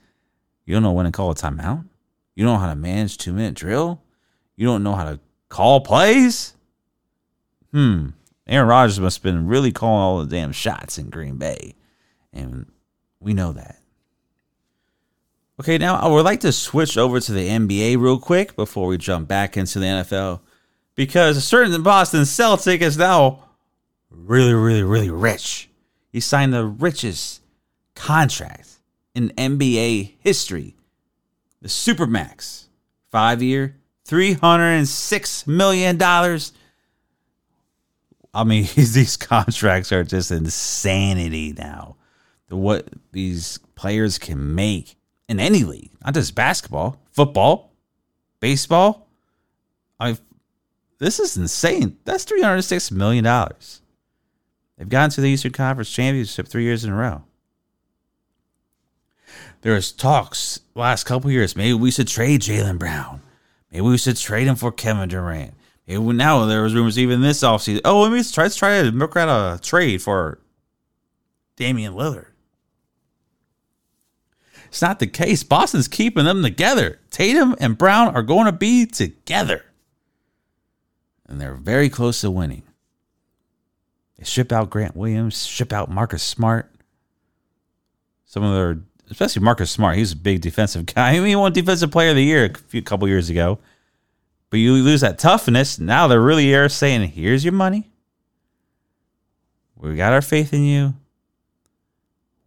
You 0.65 0.73
don't 0.73 0.83
know 0.83 0.93
when 0.93 1.05
to 1.05 1.11
call 1.11 1.31
a 1.31 1.35
timeout. 1.35 1.83
You 2.35 2.45
don't 2.45 2.53
know 2.53 2.59
how 2.59 2.69
to 2.69 2.75
manage 2.75 3.17
two 3.17 3.33
minute 3.33 3.53
drill. 3.53 4.01
You 4.55 4.67
don't 4.67 4.81
know 4.81 4.95
how 4.95 5.03
to 5.03 5.19
call 5.49 5.81
plays. 5.81 6.55
Hmm. 7.71 8.11
Aaron 8.47 8.69
Rodgers 8.69 8.99
must 8.99 9.17
have 9.17 9.23
been 9.23 9.47
really 9.47 9.73
calling 9.73 10.01
all 10.01 10.19
the 10.19 10.35
damn 10.35 10.53
shots 10.53 10.97
in 10.97 11.09
Green 11.09 11.35
Bay. 11.35 11.75
And 12.31 12.71
we 13.19 13.33
know 13.33 13.51
that. 13.51 13.81
Okay, 15.59 15.77
now 15.77 15.97
I 15.97 16.07
would 16.07 16.25
like 16.25 16.39
to 16.39 16.51
switch 16.51 16.97
over 16.97 17.19
to 17.19 17.31
the 17.31 17.49
NBA 17.49 17.99
real 17.99 18.17
quick 18.19 18.55
before 18.55 18.87
we 18.87 18.97
jump 18.97 19.27
back 19.27 19.57
into 19.57 19.79
the 19.79 19.85
NFL 19.85 20.39
because 20.95 21.37
a 21.37 21.41
certain 21.41 21.83
Boston 21.83 22.25
Celtic 22.25 22.81
is 22.81 22.97
now 22.97 23.43
really, 24.09 24.53
really, 24.53 24.83
really 24.83 25.09
rich. 25.09 25.69
He 26.11 26.19
signed 26.19 26.53
the 26.53 26.65
richest 26.65 27.41
contract 27.95 28.69
in 29.15 29.29
NBA 29.29 30.15
history, 30.19 30.75
the 31.61 31.67
Supermax, 31.67 32.65
five 33.09 33.41
year, 33.41 33.77
$306 34.07 35.47
million. 35.47 36.01
I 38.33 38.43
mean, 38.43 38.67
these 38.75 39.17
contracts 39.17 39.91
are 39.91 40.03
just 40.03 40.31
insanity 40.31 41.53
now 41.53 41.95
what 42.51 42.87
these 43.11 43.59
players 43.75 44.17
can 44.17 44.55
make 44.55 44.95
in 45.27 45.39
any 45.39 45.63
league, 45.63 45.91
not 46.03 46.13
just 46.13 46.35
basketball, 46.35 47.01
football, 47.11 47.71
baseball. 48.39 49.07
I 49.99 50.07
mean, 50.07 50.17
this 50.99 51.19
is 51.19 51.37
insane. 51.37 51.97
That's 52.05 52.23
three 52.23 52.41
hundred 52.41 52.61
six 52.63 52.91
million 52.91 53.23
dollars. 53.23 53.80
They've 54.81 54.89
gotten 54.89 55.11
to 55.11 55.21
the 55.21 55.29
Eastern 55.29 55.51
Conference 55.51 55.91
Championship 55.91 56.47
three 56.47 56.63
years 56.63 56.83
in 56.83 56.91
a 56.91 56.95
row. 56.95 57.21
There 59.61 59.75
was 59.75 59.91
talks 59.91 60.61
last 60.73 61.03
couple 61.03 61.29
years. 61.29 61.55
Maybe 61.55 61.75
we 61.75 61.91
should 61.91 62.07
trade 62.07 62.41
Jaylen 62.41 62.79
Brown. 62.79 63.21
Maybe 63.71 63.83
we 63.83 63.99
should 63.99 64.17
trade 64.17 64.47
him 64.47 64.55
for 64.55 64.71
Kevin 64.71 65.07
Durant. 65.07 65.53
Maybe 65.85 66.01
now 66.01 66.45
there 66.45 66.63
was 66.63 66.73
rumors 66.73 66.97
even 66.97 67.21
this 67.21 67.43
offseason. 67.43 67.81
Oh, 67.85 68.01
let 68.01 68.11
me 68.11 68.23
try, 68.23 68.45
let's 68.45 68.55
try 68.55 68.81
to 68.81 68.89
work 68.89 69.15
out 69.15 69.29
a 69.29 69.61
trade 69.61 70.01
for 70.01 70.39
Damian 71.57 71.93
Lillard. 71.93 72.29
It's 74.65 74.81
not 74.81 74.97
the 74.97 75.05
case. 75.05 75.43
Boston's 75.43 75.87
keeping 75.87 76.25
them 76.25 76.41
together. 76.41 76.99
Tatum 77.11 77.55
and 77.59 77.77
Brown 77.77 78.15
are 78.15 78.23
going 78.23 78.47
to 78.47 78.51
be 78.51 78.87
together. 78.87 79.63
And 81.27 81.39
they're 81.39 81.53
very 81.53 81.87
close 81.87 82.21
to 82.21 82.31
winning. 82.31 82.63
Ship 84.23 84.51
out 84.51 84.69
Grant 84.69 84.95
Williams, 84.95 85.45
ship 85.45 85.73
out 85.73 85.89
Marcus 85.89 86.23
Smart. 86.23 86.69
Some 88.25 88.43
of 88.43 88.53
their, 88.53 88.79
especially 89.09 89.41
Marcus 89.41 89.71
Smart, 89.71 89.97
he's 89.97 90.13
a 90.13 90.17
big 90.17 90.41
defensive 90.41 90.85
guy. 90.85 91.09
I 91.15 91.19
mean, 91.19 91.27
he 91.27 91.35
won 91.35 91.53
Defensive 91.53 91.91
Player 91.91 92.11
of 92.11 92.15
the 92.15 92.23
Year 92.23 92.45
a 92.45 92.57
few 92.57 92.81
couple 92.81 93.07
years 93.07 93.29
ago. 93.29 93.59
But 94.49 94.57
you 94.57 94.73
lose 94.73 95.01
that 95.01 95.17
toughness. 95.17 95.79
Now 95.79 96.07
they're 96.07 96.21
really 96.21 96.53
are 96.53 96.69
saying, 96.69 97.09
here's 97.09 97.43
your 97.43 97.53
money. 97.53 97.89
We 99.75 99.95
got 99.95 100.13
our 100.13 100.21
faith 100.21 100.53
in 100.53 100.63
you 100.63 100.93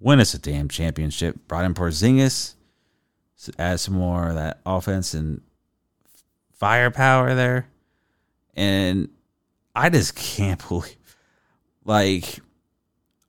win 0.05 0.21
us 0.21 0.35
a 0.35 0.39
damn 0.39 0.69
championship. 0.69 1.49
Brought 1.49 1.65
in 1.65 1.75
Porzingis, 1.75 2.55
add 3.59 3.81
some 3.81 3.95
more 3.95 4.29
of 4.29 4.35
that 4.37 4.61
offense 4.65 5.15
and 5.15 5.41
firepower 6.53 7.35
there, 7.35 7.67
and 8.55 9.09
I 9.75 9.89
just 9.89 10.15
can't 10.15 10.63
believe, 10.69 10.97
like, 11.85 12.41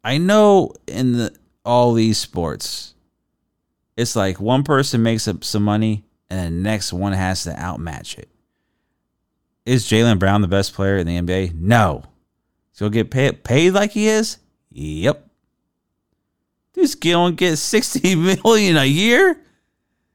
I 0.03 0.17
know 0.17 0.73
in 0.87 1.13
the 1.13 1.35
all 1.63 1.93
these 1.93 2.17
sports, 2.17 2.93
it's 3.97 4.15
like 4.15 4.39
one 4.39 4.63
person 4.63 5.03
makes 5.03 5.27
up 5.27 5.43
some 5.43 5.63
money 5.63 6.03
and 6.29 6.45
the 6.45 6.59
next 6.59 6.93
one 6.93 7.13
has 7.13 7.43
to 7.43 7.51
outmatch 7.51 8.17
it. 8.17 8.29
Is 9.65 9.85
Jaylen 9.85 10.19
Brown 10.19 10.41
the 10.41 10.47
best 10.47 10.73
player 10.73 10.97
in 10.97 11.07
the 11.07 11.19
NBA? 11.19 11.55
No. 11.55 12.03
So 12.71 12.89
get 12.89 13.09
paid 13.09 13.43
paid 13.43 13.71
like 13.71 13.91
he 13.91 14.07
is? 14.07 14.37
Yep. 14.71 15.27
This 16.73 16.93
going 16.93 17.35
get 17.35 17.57
60 17.57 18.15
million 18.43 18.77
a 18.77 18.85
year? 18.85 19.39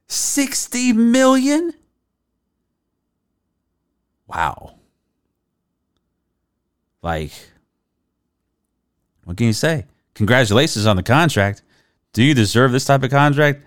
60 0.07 0.93
million? 0.93 1.73
Wow. 4.27 4.75
Like, 7.03 7.33
what 9.31 9.37
can 9.37 9.47
you 9.47 9.53
say? 9.53 9.87
Congratulations 10.15 10.87
on 10.87 10.97
the 10.97 11.05
contract. 11.05 11.63
Do 12.15 12.25
you 12.25 12.35
deserve 12.35 12.73
this 12.73 12.85
type 12.85 13.05
of 13.05 13.11
contract? 13.11 13.63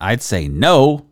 I'd 0.00 0.22
say 0.22 0.48
no. 0.48 1.06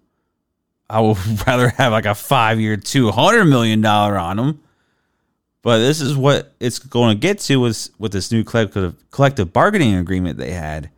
I 0.90 1.00
would 1.00 1.16
rather 1.46 1.68
have 1.68 1.92
like 1.92 2.04
a 2.04 2.16
five 2.16 2.58
year, 2.58 2.76
$200 2.76 3.48
million 3.48 3.86
on 3.86 4.38
him. 4.40 4.60
But 5.62 5.78
this 5.78 6.00
is 6.00 6.16
what 6.16 6.52
it's 6.58 6.80
going 6.80 7.14
to 7.14 7.20
get 7.20 7.38
to 7.42 7.60
with 7.60 7.90
with 7.96 8.10
this 8.10 8.32
new 8.32 8.42
collective 8.42 8.96
collective 9.12 9.52
bargaining 9.52 9.94
agreement 9.94 10.36
they 10.36 10.50
had, 10.50 10.90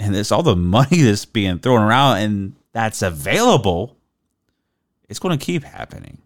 and 0.00 0.12
this 0.12 0.32
all 0.32 0.42
the 0.42 0.56
money 0.76 1.02
that's 1.02 1.26
being 1.26 1.60
thrown 1.60 1.80
around 1.80 2.16
and 2.16 2.56
that's 2.72 3.02
available. 3.02 3.96
It's 5.08 5.20
going 5.20 5.38
to 5.38 5.44
keep 5.46 5.62
happening. 5.62 6.18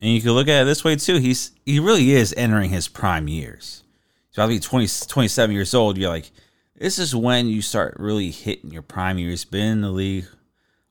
And 0.00 0.10
you 0.10 0.20
can 0.20 0.32
look 0.32 0.48
at 0.48 0.62
it 0.62 0.64
this 0.66 0.84
way 0.84 0.96
too. 0.96 1.16
He's 1.16 1.52
he 1.64 1.80
really 1.80 2.12
is 2.12 2.34
entering 2.36 2.70
his 2.70 2.88
prime 2.88 3.28
years. 3.28 3.82
He's 4.28 4.36
probably 4.36 4.60
20, 4.60 4.86
27 5.08 5.54
years 5.54 5.74
old. 5.74 5.96
You're 5.96 6.10
like, 6.10 6.30
this 6.74 6.98
is 6.98 7.14
when 7.14 7.48
you 7.48 7.62
start 7.62 7.96
really 7.98 8.30
hitting 8.30 8.70
your 8.70 8.82
prime 8.82 9.18
years. 9.18 9.44
Been 9.44 9.72
in 9.72 9.80
the 9.80 9.90
league 9.90 10.26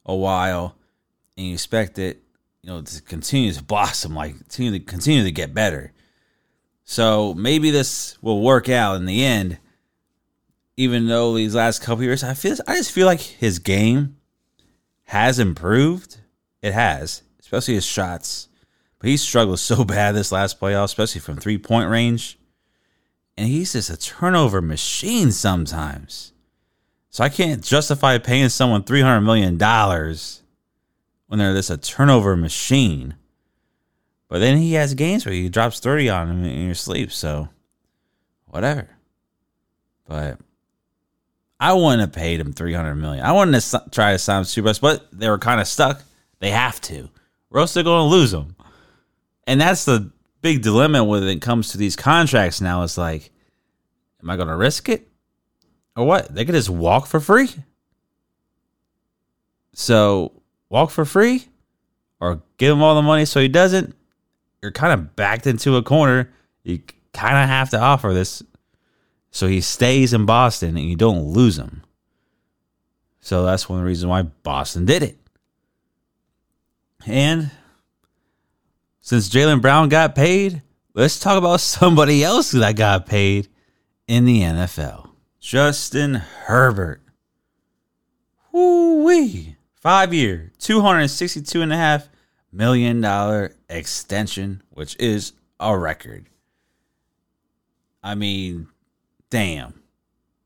a 0.05 0.15
while, 0.15 0.75
and 1.37 1.47
you 1.47 1.53
expect 1.53 1.99
it 1.99 2.21
you 2.65 2.71
know, 2.71 2.81
to 2.81 3.01
continue 3.03 3.51
to 3.53 3.63
blossom, 3.63 4.15
like 4.15 4.35
continue 4.37 4.71
to 4.71 4.79
continue 4.79 5.23
to 5.23 5.31
get 5.31 5.53
better. 5.53 5.93
So 6.83 7.35
maybe 7.35 7.69
this 7.69 8.17
will 8.23 8.41
work 8.41 8.69
out 8.69 8.95
in 8.95 9.05
the 9.05 9.23
end. 9.23 9.59
Even 10.75 11.07
though 11.07 11.35
these 11.35 11.53
last 11.53 11.83
couple 11.83 12.03
years, 12.03 12.23
I 12.23 12.33
feel 12.33 12.57
I 12.67 12.75
just 12.75 12.91
feel 12.91 13.05
like 13.05 13.21
his 13.21 13.59
game 13.59 14.17
has 15.05 15.37
improved. 15.37 16.17
It 16.63 16.73
has, 16.73 17.21
especially 17.39 17.75
his 17.75 17.85
shots. 17.85 18.49
He 19.05 19.17
struggled 19.17 19.59
so 19.59 19.83
bad 19.85 20.15
this 20.15 20.31
last 20.31 20.59
playoff, 20.59 20.85
especially 20.85 21.21
from 21.21 21.37
three 21.37 21.57
point 21.57 21.89
range. 21.89 22.37
And 23.37 23.47
he's 23.47 23.73
just 23.73 23.89
a 23.89 23.97
turnover 23.97 24.61
machine 24.61 25.31
sometimes. 25.31 26.31
So 27.09 27.23
I 27.23 27.29
can't 27.29 27.63
justify 27.63 28.17
paying 28.17 28.49
someone 28.49 28.83
three 28.83 29.01
hundred 29.01 29.21
million 29.21 29.57
dollars 29.57 30.41
when 31.27 31.39
they're 31.39 31.53
this 31.53 31.69
a 31.69 31.77
turnover 31.77 32.35
machine. 32.35 33.15
But 34.27 34.39
then 34.39 34.57
he 34.57 34.73
has 34.73 34.93
games 34.93 35.25
where 35.25 35.35
he 35.35 35.49
drops 35.49 35.79
30 35.79 36.09
on 36.09 36.29
him 36.29 36.43
in 36.45 36.65
your 36.65 36.75
sleep, 36.75 37.11
so 37.11 37.49
whatever. 38.45 38.89
But 40.07 40.39
I 41.59 41.73
wouldn't 41.73 42.01
have 42.01 42.11
paid 42.11 42.39
him 42.39 42.51
300 42.51 42.95
million. 42.95 43.23
I 43.23 43.31
wouldn't 43.31 43.55
have 43.55 43.91
tried 43.91 44.13
to 44.13 44.19
sign 44.19 44.43
Superbus, 44.43 44.81
but 44.81 45.07
they 45.11 45.29
were 45.29 45.37
kind 45.37 45.61
of 45.61 45.67
stuck. 45.67 46.03
They 46.39 46.51
have 46.51 46.81
to. 46.81 47.09
Or 47.51 47.59
else 47.59 47.73
they're 47.73 47.83
going 47.83 48.09
to 48.09 48.15
lose 48.15 48.33
him. 48.33 48.55
And 49.47 49.61
that's 49.61 49.85
the 49.85 50.11
big 50.41 50.61
dilemma 50.61 51.03
when 51.03 51.23
it 51.23 51.41
comes 51.41 51.71
to 51.71 51.77
these 51.77 51.95
contracts 51.95 52.61
now. 52.61 52.83
It's 52.83 52.97
like, 52.97 53.31
am 54.21 54.29
I 54.29 54.35
going 54.35 54.47
to 54.47 54.55
risk 54.55 54.89
it? 54.89 55.07
Or 55.95 56.05
what? 56.05 56.33
They 56.33 56.45
could 56.45 56.55
just 56.55 56.69
walk 56.69 57.07
for 57.07 57.19
free. 57.19 57.49
So 59.73 60.31
walk 60.69 60.89
for 60.89 61.05
free 61.05 61.47
or 62.19 62.41
give 62.57 62.71
him 62.71 62.81
all 62.81 62.95
the 62.95 63.01
money 63.01 63.25
so 63.25 63.39
he 63.39 63.47
doesn't. 63.47 63.95
You're 64.61 64.71
kind 64.71 64.93
of 64.93 65.15
backed 65.15 65.47
into 65.47 65.75
a 65.75 65.83
corner. 65.83 66.31
You 66.63 66.81
kind 67.13 67.37
of 67.37 67.47
have 67.47 67.69
to 67.71 67.79
offer 67.79 68.13
this 68.13 68.41
so 69.35 69.47
he 69.47 69.59
stays 69.59 70.13
in 70.13 70.25
Boston 70.25 70.77
and 70.77 70.89
you 70.89 70.95
don't 70.95 71.25
lose 71.25 71.59
him. 71.59 71.83
So 73.19 73.43
that's 73.43 73.67
one 73.67 73.79
of 73.79 73.83
the 73.83 73.87
reasons 73.87 74.09
why 74.09 74.21
Boston 74.21 74.85
did 74.85 75.03
it. 75.03 75.17
And 77.05 77.51
since 79.05 79.29
Jaylen 79.29 79.61
Brown 79.61 79.87
got 79.87 80.15
paid, 80.15 80.63
let's 80.95 81.19
talk 81.19 81.37
about 81.37 81.59
somebody 81.61 82.23
else 82.23 82.49
that 82.51 82.75
got 82.75 83.05
paid 83.05 83.47
in 84.07 84.25
the 84.25 84.41
NFL. 84.41 85.11
Justin 85.39 86.15
Herbert. 86.15 87.03
Woo 88.51 89.03
wee. 89.03 89.57
Five 89.75 90.11
year, 90.11 90.51
$262.5 90.57 92.07
million 92.51 93.49
extension, 93.69 94.63
which 94.71 94.95
is 94.99 95.33
a 95.59 95.77
record. 95.77 96.27
I 98.01 98.15
mean, 98.15 98.69
damn. 99.29 99.83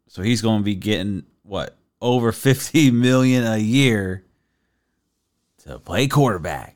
So 0.07 0.21
he's 0.21 0.41
going 0.41 0.59
to 0.59 0.65
be 0.65 0.75
getting 0.75 1.23
what? 1.43 1.77
Over 2.01 2.33
50 2.33 2.91
million 2.91 3.45
a 3.45 3.57
year 3.57 4.25
to 5.59 5.79
play 5.79 6.09
quarterback. 6.09 6.75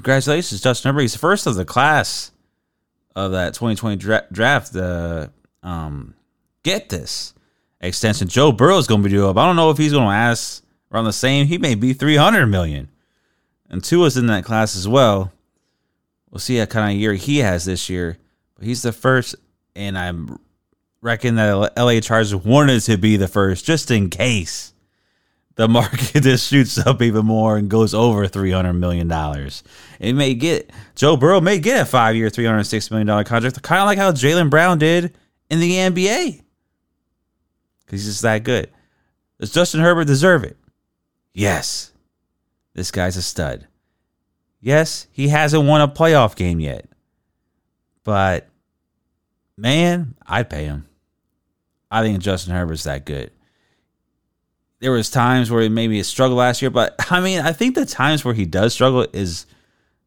Congratulations, 0.00 0.62
Justin 0.62 0.88
Herbert. 0.88 1.02
He's 1.02 1.12
the 1.12 1.18
first 1.18 1.46
of 1.46 1.56
the 1.56 1.64
class 1.66 2.32
of 3.14 3.32
that 3.32 3.52
2020 3.52 3.96
dra- 3.96 4.24
draft. 4.32 4.72
The 4.72 5.30
um, 5.62 6.14
get 6.62 6.88
this 6.88 7.34
extension. 7.82 8.26
Joe 8.26 8.50
Burrow 8.50 8.78
is 8.78 8.86
going 8.86 9.02
to 9.02 9.08
be 9.10 9.14
due 9.14 9.28
up. 9.28 9.36
I 9.36 9.44
don't 9.44 9.56
know 9.56 9.68
if 9.68 9.76
he's 9.76 9.92
going 9.92 10.08
to 10.08 10.14
ask 10.14 10.64
around 10.90 11.04
the 11.04 11.12
same. 11.12 11.48
He 11.48 11.58
may 11.58 11.74
be 11.74 11.92
300 11.92 12.46
million. 12.46 12.88
And 13.68 13.84
Tua's 13.84 14.16
in 14.16 14.26
that 14.28 14.42
class 14.42 14.74
as 14.74 14.88
well. 14.88 15.32
We'll 16.30 16.38
see 16.38 16.58
what 16.58 16.70
kind 16.70 16.94
of 16.94 16.98
year 16.98 17.12
he 17.12 17.38
has 17.38 17.66
this 17.66 17.90
year. 17.90 18.16
But 18.54 18.64
he's 18.64 18.80
the 18.80 18.92
first, 18.92 19.34
and 19.76 19.98
I 19.98 20.14
reckon 21.02 21.34
that 21.34 21.76
LA 21.76 22.00
Chargers 22.00 22.34
wanted 22.34 22.80
to 22.84 22.96
be 22.96 23.18
the 23.18 23.28
first 23.28 23.66
just 23.66 23.90
in 23.90 24.08
case 24.08 24.72
the 25.60 25.68
market 25.68 26.12
just 26.22 26.48
shoots 26.48 26.78
up 26.78 27.02
even 27.02 27.26
more 27.26 27.58
and 27.58 27.68
goes 27.68 27.92
over 27.92 28.26
$300 28.26 28.78
million. 28.78 29.10
It 30.00 30.14
may 30.14 30.32
get, 30.32 30.70
Joe 30.94 31.18
Burrow 31.18 31.42
may 31.42 31.58
get 31.58 31.82
a 31.82 31.84
five 31.84 32.16
year, 32.16 32.30
$306 32.30 32.90
million 32.90 33.24
contract, 33.24 33.62
kind 33.62 33.82
of 33.82 33.86
like 33.86 33.98
how 33.98 34.10
Jaylen 34.10 34.48
Brown 34.48 34.78
did 34.78 35.14
in 35.50 35.60
the 35.60 35.72
NBA. 35.72 36.40
Because 37.84 38.00
he's 38.00 38.06
just 38.06 38.22
that 38.22 38.42
good. 38.42 38.70
Does 39.38 39.52
Justin 39.52 39.82
Herbert 39.82 40.06
deserve 40.06 40.44
it? 40.44 40.56
Yes. 41.34 41.92
This 42.72 42.90
guy's 42.90 43.18
a 43.18 43.22
stud. 43.22 43.66
Yes, 44.62 45.08
he 45.12 45.28
hasn't 45.28 45.66
won 45.66 45.82
a 45.82 45.88
playoff 45.88 46.36
game 46.36 46.60
yet. 46.60 46.86
But 48.02 48.48
man, 49.58 50.14
I'd 50.26 50.48
pay 50.48 50.64
him. 50.64 50.86
I 51.90 52.02
think 52.02 52.20
Justin 52.20 52.54
Herbert's 52.54 52.84
that 52.84 53.04
good. 53.04 53.30
There 54.80 54.92
was 54.92 55.10
times 55.10 55.50
where 55.50 55.62
he 55.62 55.68
maybe 55.68 56.00
a 56.00 56.04
struggle 56.04 56.38
last 56.38 56.62
year, 56.62 56.70
but 56.70 56.94
I 57.10 57.20
mean, 57.20 57.40
I 57.40 57.52
think 57.52 57.74
the 57.74 57.86
times 57.86 58.24
where 58.24 58.34
he 58.34 58.46
does 58.46 58.72
struggle 58.72 59.06
is 59.12 59.46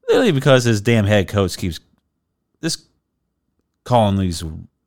literally 0.07 0.31
because 0.31 0.63
his 0.63 0.81
damn 0.81 1.05
head 1.05 1.27
coach 1.27 1.57
keeps 1.57 1.79
this 2.59 2.83
calling 3.83 4.17
these 4.17 4.43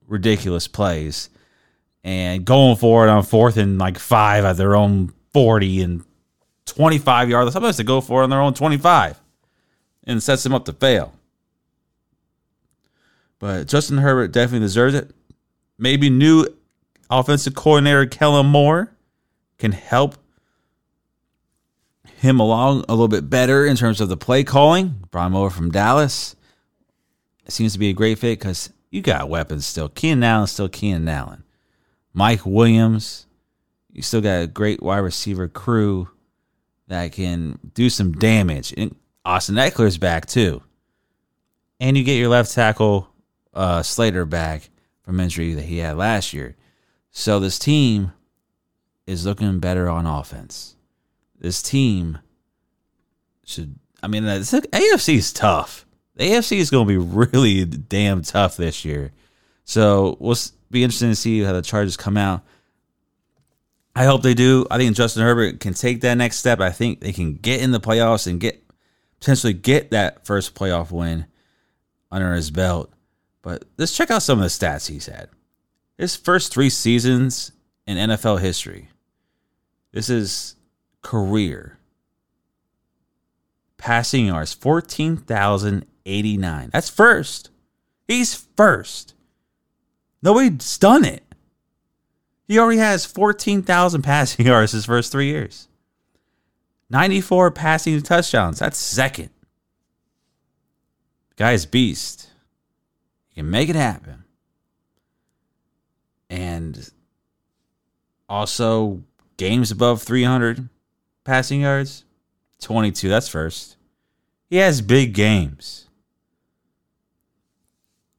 ridiculous 0.07 0.69
plays 0.69 1.31
and 2.03 2.45
going 2.45 2.77
for 2.77 3.07
it 3.07 3.11
on 3.11 3.23
fourth 3.23 3.57
and 3.57 3.79
like 3.79 3.99
five 3.99 4.45
at 4.45 4.57
their 4.57 4.77
own 4.77 5.13
40 5.33 5.83
and 5.83 6.05
25 6.67 7.29
yards. 7.29 7.53
Sometimes 7.53 7.77
they 7.77 7.85
go 7.85 8.01
for 8.01 8.21
it 8.21 8.25
on 8.25 8.31
their 8.31 8.41
own 8.41 8.55
25 8.55 9.21
and 10.05 10.23
sets 10.23 10.43
them 10.43 10.55
up 10.55 10.65
to 10.67 10.73
fail. 10.73 11.13
But 13.39 13.67
Justin 13.67 13.99
Herbert 13.99 14.33
definitely 14.33 14.67
deserves 14.67 14.95
it. 14.95 15.11
Maybe 15.79 16.09
new 16.09 16.47
offensive 17.11 17.55
coordinator 17.55 18.07
Kellen 18.07 18.47
Moore 18.47 18.96
can 19.59 19.73
help 19.73 20.17
him 22.19 22.41
along 22.41 22.85
a 22.89 22.93
little 22.93 23.09
bit 23.09 23.29
better 23.29 23.65
in 23.67 23.77
terms 23.77 24.01
of 24.01 24.09
the 24.09 24.17
play 24.17 24.45
calling. 24.45 25.05
Brought 25.11 25.27
him 25.27 25.37
over 25.37 25.51
from 25.51 25.71
Dallas. 25.71 26.37
It 27.45 27.53
seems 27.53 27.73
to 27.75 27.79
be 27.79 27.91
a 27.91 27.95
great 27.95 28.19
fit 28.19 28.39
because 28.39 28.73
you 28.91 29.03
got 29.03 29.29
weapons 29.29 29.67
still. 29.67 29.89
Keenan 29.89 30.25
Allen 30.25 30.47
still 30.47 30.69
Keenan 30.69 31.09
Allen. 31.09 31.45
Mike 32.13 32.45
Williams. 32.45 33.27
You 33.93 34.03
still 34.03 34.21
got 34.21 34.43
a 34.43 34.47
great 34.47 34.83
wide 34.83 34.99
receiver 34.99 35.49
crew 35.49 36.09
that 36.89 37.13
can 37.13 37.59
do 37.75 37.89
some 37.89 38.13
damage. 38.13 38.75
And 38.77 38.95
Austin 39.25 39.57
Ekeler's 39.57 39.99
back 39.99 40.27
too. 40.27 40.63
And 41.81 41.97
you 41.97 42.05
get 42.05 42.15
your 42.15 42.29
left 42.29 42.53
tackle 42.53 43.09
uh, 43.55 43.83
Slater 43.83 44.25
back 44.25 44.71
from 45.03 45.21
injury 45.21 45.55
that 45.55 45.65
he 45.65 45.79
had 45.79 45.97
last 45.97 46.33
year. 46.33 46.57
So 47.11 47.41
this 47.41 47.59
team 47.59 48.13
is 49.07 49.25
looking 49.25 49.61
better 49.61 49.89
on 49.89 50.07
offense. 50.07 50.77
This 51.39 51.63
team 51.63 52.19
should. 53.45 53.79
I 54.03 54.09
mean, 54.09 54.25
AFC 54.25 55.17
is 55.17 55.33
tough. 55.33 55.87
The 56.17 56.31
AFC 56.31 56.59
is 56.59 56.71
going 56.71 56.87
to 56.87 56.89
be 56.89 56.99
really 56.99 57.65
damn 57.65 58.23
tough 58.23 58.57
this 58.57 58.85
year. 58.85 59.13
So 59.65 60.17
we'll 60.21 60.37
be 60.71 60.83
interesting 60.83 61.11
to 61.11 61.17
see 61.17 61.43
how 61.43 61.53
the 61.53 61.63
Chargers 61.63 61.97
come 61.97 62.17
out. 62.17 62.43
I 63.95 64.05
hope 64.05 64.23
they 64.23 64.35
do. 64.35 64.67
I 64.71 64.77
think 64.77 64.95
Justin 64.95 65.23
Herbert 65.23 65.61
can 65.61 65.75
take 65.75 66.03
that 66.03 66.15
next 66.15 66.37
step. 66.37 66.61
I 66.61 66.71
think 66.71 67.01
they 67.01 67.13
can 67.13 67.35
get 67.35 67.61
in 67.61 67.71
the 67.71 67.81
playoffs 67.81 68.27
and 68.27 68.39
get 68.39 68.63
potentially 69.21 69.55
get 69.55 69.91
that 69.91 70.27
first 70.27 70.55
playoff 70.55 70.91
win 70.91 71.27
under 72.11 72.35
his 72.35 72.51
belt. 72.51 72.93
But 73.43 73.65
let's 73.79 73.97
check 73.97 74.11
out 74.11 74.23
some 74.23 74.39
of 74.39 74.43
the 74.43 74.49
stats 74.49 74.89
he's 74.89 75.07
had. 75.07 75.29
His 75.97 76.15
first 76.15 76.53
three 76.53 76.69
seasons 76.69 77.53
in 77.87 77.97
NFL 77.97 78.41
history. 78.41 78.89
This 79.97 80.11
is 80.11 80.57
career. 81.01 81.79
Passing 83.79 84.27
yards, 84.27 84.53
14,089. 84.53 86.71
That's 86.71 86.91
first. 86.91 87.49
He's 88.07 88.47
first. 88.59 89.15
Nobody's 90.21 90.77
done 90.77 91.07
it. 91.07 91.23
He 92.47 92.59
already 92.59 92.77
has 92.77 93.07
14,000 93.07 94.03
passing 94.03 94.45
yards 94.47 94.73
his 94.73 94.85
first 94.85 95.11
three 95.11 95.29
years. 95.29 95.67
94 96.91 97.53
passing 97.53 98.03
touchdowns. 98.03 98.59
That's 98.59 98.77
second. 98.77 99.31
guy's 101.37 101.65
beast. 101.65 102.29
He 103.31 103.37
can 103.37 103.49
make 103.49 103.71
it 103.71 103.77
happen. 103.77 104.25
And 106.29 106.91
also 108.29 109.03
games 109.37 109.71
above 109.71 110.03
300 110.03 110.69
passing 111.25 111.63
yards. 111.63 112.05
22. 112.61 113.09
That's 113.09 113.29
first. 113.29 113.77
He 114.49 114.57
has 114.57 114.81
big 114.81 115.13
games. 115.13 115.89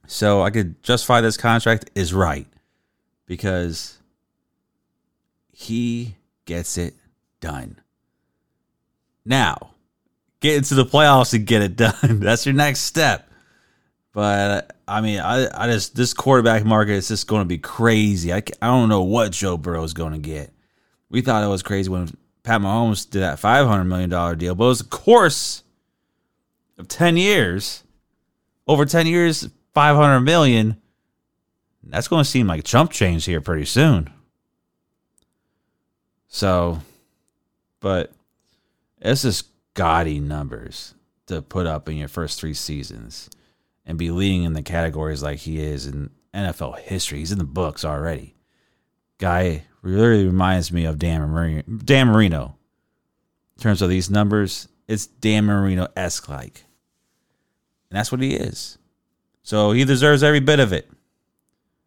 So 0.05 0.41
I 0.41 0.51
could 0.51 0.81
justify 0.83 1.21
this 1.21 1.37
contract 1.37 1.89
is 1.95 2.13
right 2.13 2.47
because 3.25 3.97
he 5.51 6.15
gets 6.45 6.77
it 6.77 6.95
done. 7.41 7.79
Now, 9.25 9.71
get 10.39 10.55
into 10.55 10.75
the 10.75 10.85
playoffs 10.85 11.33
and 11.33 11.45
get 11.45 11.61
it 11.61 11.75
done. 11.75 11.93
That's 12.21 12.45
your 12.45 12.55
next 12.55 12.81
step. 12.81 13.29
But 14.13 14.75
I 14.87 15.01
mean, 15.01 15.19
I, 15.19 15.47
I 15.53 15.67
just 15.67 15.95
this 15.95 16.13
quarterback 16.13 16.63
market 16.65 16.93
is 16.93 17.09
just 17.09 17.27
going 17.27 17.41
to 17.41 17.47
be 17.47 17.57
crazy. 17.57 18.33
I, 18.33 18.37
I 18.61 18.67
don't 18.67 18.89
know 18.89 19.03
what 19.03 19.31
Joe 19.31 19.57
Burrow 19.57 19.83
is 19.83 19.93
going 19.93 20.13
to 20.13 20.19
get. 20.19 20.51
We 21.09 21.21
thought 21.21 21.43
it 21.43 21.47
was 21.47 21.63
crazy 21.63 21.89
when 21.89 22.09
Pat 22.43 22.61
Mahomes 22.61 23.09
did 23.09 23.21
that 23.21 23.39
five 23.39 23.67
hundred 23.67 23.85
million 23.85 24.09
dollar 24.09 24.35
deal, 24.35 24.55
but 24.55 24.65
it 24.65 24.67
was 24.67 24.81
a 24.81 24.85
course 24.85 25.63
of 26.77 26.87
ten 26.87 27.17
years, 27.17 27.83
over 28.67 28.85
ten 28.85 29.07
years, 29.07 29.49
five 29.73 29.95
hundred 29.95 30.21
million. 30.21 30.81
That's 31.83 32.07
going 32.07 32.23
to 32.23 32.29
seem 32.29 32.47
like 32.47 32.59
a 32.59 32.63
chump 32.63 32.91
change 32.91 33.25
here 33.25 33.39
pretty 33.39 33.65
soon. 33.65 34.09
So, 36.27 36.81
but 37.79 38.11
it's 38.99 39.21
just 39.21 39.47
gaudy 39.73 40.19
numbers 40.19 40.93
to 41.27 41.41
put 41.41 41.65
up 41.67 41.87
in 41.87 41.97
your 41.97 42.07
first 42.07 42.39
three 42.39 42.53
seasons 42.53 43.29
and 43.85 43.97
be 43.97 44.11
leading 44.11 44.43
in 44.43 44.53
the 44.53 44.61
categories 44.61 45.23
like 45.23 45.39
he 45.39 45.59
is 45.59 45.85
in 45.85 46.09
NFL 46.33 46.79
history. 46.79 47.19
He's 47.19 47.31
in 47.31 47.37
the 47.37 47.45
books 47.45 47.85
already. 47.85 48.35
Guy 49.17 49.65
really 49.87 50.25
reminds 50.25 50.71
me 50.71 50.85
of 50.85 50.99
Dan 50.99 51.21
Marino. 51.21 51.63
Dan 51.63 52.07
Marino. 52.07 52.55
In 53.55 53.61
terms 53.63 53.81
of 53.81 53.89
these 53.89 54.09
numbers, 54.09 54.67
it's 54.87 55.07
Dan 55.07 55.45
Marino 55.45 55.87
esque 55.95 56.29
like. 56.29 56.65
And 57.89 57.97
that's 57.97 58.11
what 58.11 58.21
he 58.21 58.35
is. 58.35 58.77
So 59.43 59.71
he 59.71 59.85
deserves 59.85 60.23
every 60.23 60.41
bit 60.41 60.59
of 60.59 60.73
it. 60.73 60.89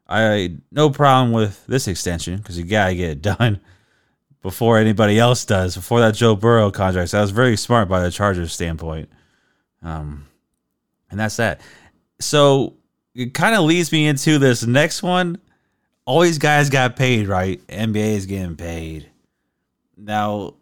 I 0.08 0.56
no 0.72 0.90
problem 0.90 1.32
with 1.32 1.64
this 1.66 1.86
extension 1.86 2.38
because 2.38 2.58
you 2.58 2.64
gotta 2.64 2.94
get 2.94 3.10
it 3.10 3.22
done 3.22 3.60
before 4.42 4.78
anybody 4.78 5.18
else 5.18 5.44
does. 5.44 5.76
Before 5.76 6.00
that 6.00 6.14
Joe 6.14 6.34
Burrow 6.34 6.70
contract, 6.70 7.10
so 7.10 7.18
that 7.18 7.22
was 7.22 7.30
very 7.30 7.56
smart 7.56 7.88
by 7.88 8.00
the 8.00 8.10
Chargers 8.10 8.52
standpoint. 8.52 9.08
Um, 9.82 10.26
and 11.10 11.20
that's 11.20 11.36
that. 11.36 11.60
So 12.18 12.74
it 13.14 13.34
kind 13.34 13.54
of 13.54 13.62
leads 13.62 13.92
me 13.92 14.06
into 14.06 14.38
this 14.38 14.64
next 14.64 15.02
one. 15.02 15.38
All 16.10 16.18
these 16.18 16.38
guys 16.38 16.70
got 16.70 16.96
paid, 16.96 17.28
right? 17.28 17.64
NBA 17.68 18.16
is 18.16 18.26
getting 18.26 18.56
paid. 18.56 19.08
Now, 19.96 20.54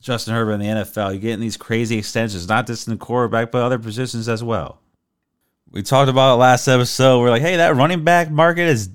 Justin 0.00 0.32
Herbert 0.32 0.52
in 0.52 0.60
the 0.60 0.66
NFL, 0.66 1.10
you're 1.10 1.20
getting 1.20 1.40
these 1.40 1.58
crazy 1.58 1.98
extensions, 1.98 2.48
not 2.48 2.66
just 2.66 2.88
in 2.88 2.94
the 2.94 2.98
quarterback, 2.98 3.50
but 3.50 3.60
other 3.60 3.78
positions 3.78 4.30
as 4.30 4.42
well. 4.42 4.80
We 5.70 5.82
talked 5.82 6.08
about 6.08 6.32
it 6.32 6.38
last 6.38 6.66
episode. 6.68 7.20
We're 7.20 7.28
like, 7.28 7.42
hey, 7.42 7.56
that 7.56 7.76
running 7.76 8.02
back 8.02 8.30
market 8.30 8.62
is, 8.62 8.88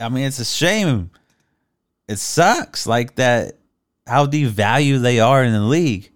I 0.00 0.08
mean, 0.08 0.24
it's 0.24 0.38
a 0.38 0.44
shame. 0.46 1.10
It 2.08 2.16
sucks. 2.16 2.86
Like 2.86 3.16
that, 3.16 3.58
how 4.06 4.24
devalued 4.24 5.02
they 5.02 5.20
are 5.20 5.44
in 5.44 5.52
the 5.52 5.60
league. 5.60 6.12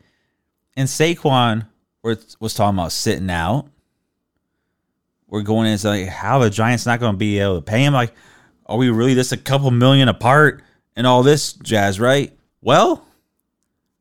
And 0.79 0.89
Saquon 0.89 1.67
was 2.03 2.55
talking 2.55 2.79
about 2.79 2.93
sitting 2.93 3.29
out. 3.29 3.69
We're 5.27 5.43
going 5.43 5.71
into 5.71 5.89
like 5.89 6.09
how 6.09 6.39
the 6.39 6.49
Giants 6.49 6.87
not 6.87 7.01
going 7.01 7.13
to 7.13 7.19
be 7.19 7.39
able 7.39 7.57
to 7.57 7.63
pay 7.63 7.85
him. 7.85 7.93
Like, 7.93 8.15
are 8.69 8.77
we 8.77 8.91
really 8.91 9.15
just 9.15 9.33
a 9.33 9.37
couple 9.37 9.71
million 9.71 10.09
apart 10.09 10.63
and 10.95 11.07
all 11.07 11.23
this 11.23 11.55
jazz, 11.55 11.99
right? 11.99 12.37
Well, 12.61 13.07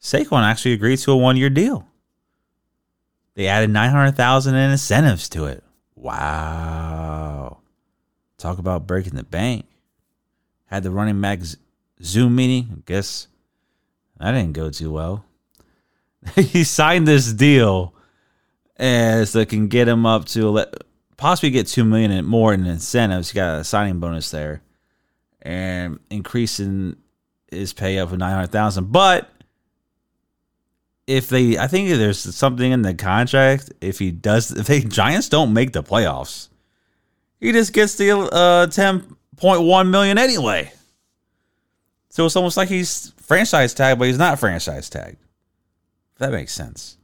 Saquon 0.01 0.43
actually 0.43 0.73
agreed 0.73 0.97
to 0.99 1.11
a 1.11 1.17
one 1.17 1.37
year 1.37 1.49
deal. 1.49 1.87
They 3.35 3.47
added 3.47 3.69
900,000 3.69 4.55
in 4.55 4.71
incentives 4.71 5.29
to 5.29 5.45
it. 5.45 5.63
Wow. 5.95 7.59
Talk 8.37 8.57
about 8.57 8.87
breaking 8.87 9.15
the 9.15 9.23
bank. 9.23 9.65
Had 10.65 10.83
the 10.83 10.91
running 10.91 11.21
back 11.21 11.39
Zoom 12.03 12.35
meeting. 12.35 12.67
I 12.71 12.81
guess 12.85 13.27
that 14.19 14.31
didn't 14.31 14.53
go 14.53 14.69
too 14.69 14.91
well. 14.91 15.23
he 16.35 16.63
signed 16.63 17.07
this 17.07 17.31
deal 17.31 17.93
as 18.75 19.33
that 19.33 19.49
can 19.49 19.67
get 19.67 19.87
him 19.87 20.05
up 20.05 20.25
to 20.25 20.65
possibly 21.17 21.49
get 21.49 21.67
two 21.67 21.83
million 21.83 22.11
and 22.11 22.27
more 22.27 22.53
in 22.53 22.65
incentives. 22.65 23.31
He 23.31 23.35
got 23.35 23.59
a 23.59 23.63
signing 23.63 23.99
bonus 23.99 24.31
there, 24.31 24.61
and 25.41 25.99
increasing 26.09 26.97
his 27.51 27.73
pay 27.73 27.99
up 27.99 28.09
to 28.09 28.17
nine 28.17 28.33
hundred 28.33 28.51
thousand. 28.51 28.91
But 28.91 29.29
if 31.07 31.29
they, 31.29 31.57
I 31.57 31.67
think 31.67 31.89
there's 31.89 32.19
something 32.35 32.71
in 32.71 32.81
the 32.81 32.93
contract. 32.93 33.71
If 33.81 33.99
he 33.99 34.11
does, 34.11 34.51
if 34.51 34.67
the 34.67 34.81
Giants 34.87 35.29
don't 35.29 35.53
make 35.53 35.73
the 35.73 35.83
playoffs, 35.83 36.49
he 37.39 37.51
just 37.51 37.73
gets 37.73 37.95
the 37.95 38.17
uh, 38.17 38.67
ten 38.67 39.15
point 39.35 39.63
one 39.63 39.89
million 39.91 40.17
anyway. 40.17 40.71
So 42.09 42.25
it's 42.25 42.35
almost 42.35 42.57
like 42.57 42.69
he's 42.69 43.13
franchise 43.17 43.73
tagged, 43.73 43.99
but 43.99 44.07
he's 44.07 44.17
not 44.17 44.39
franchise 44.39 44.89
tagged. 44.89 45.17
that 46.17 46.31
makes 46.31 46.53
sense. 46.53 46.97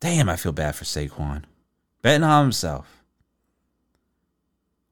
Damn, 0.00 0.30
I 0.30 0.36
feel 0.36 0.52
bad 0.52 0.74
for 0.74 0.84
Saquon. 0.84 1.44
Betting 2.02 2.24
on 2.24 2.44
himself. 2.44 3.04